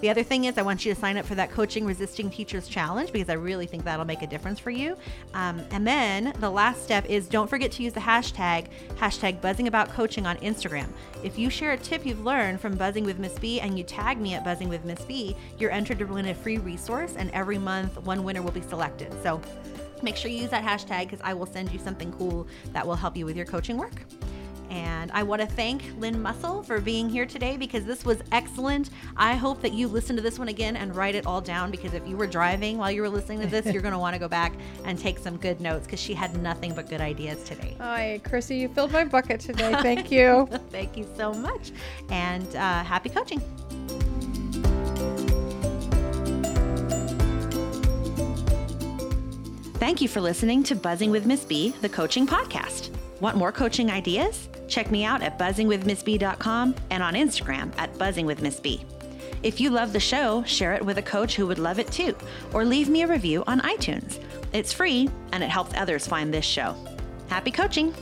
[0.03, 2.67] The other thing is, I want you to sign up for that Coaching Resisting Teachers
[2.67, 4.97] Challenge because I really think that'll make a difference for you.
[5.33, 9.69] Um, and then the last step is don't forget to use the hashtag, hashtag buzzing
[9.69, 10.89] about coaching on Instagram.
[11.23, 14.21] If you share a tip you've learned from Buzzing with Miss B and you tag
[14.21, 17.59] me at Buzzing with Miss B, you're entered to win a free resource, and every
[17.59, 19.15] month one winner will be selected.
[19.23, 19.41] So
[20.03, 22.97] make sure you use that hashtag because I will send you something cool that will
[22.97, 24.03] help you with your coaching work.
[24.73, 28.89] And I want to thank Lynn Muscle for being here today because this was excellent.
[29.19, 31.93] I hope that you listen to this one again and write it all down because
[31.93, 34.19] if you were driving while you were listening to this, you're going to want to
[34.19, 34.55] go back
[34.87, 37.77] and take some good notes because she had nothing but good ideas today.
[37.81, 39.75] Hi, Chrissy, you filled my bucket today.
[39.83, 40.49] Thank you.
[40.71, 41.73] Thank you so much.
[42.09, 43.41] And uh, happy coaching.
[49.75, 52.89] Thank you for listening to Buzzing with Miss B, the coaching podcast.
[53.21, 54.49] Want more coaching ideas?
[54.73, 58.83] Check me out at buzzingwithmissb.com and on Instagram at buzzingwithmissb.
[59.43, 62.17] If you love the show, share it with a coach who would love it too,
[62.55, 64.19] or leave me a review on iTunes.
[64.55, 66.75] It's free and it helps others find this show.
[67.29, 67.93] Happy coaching!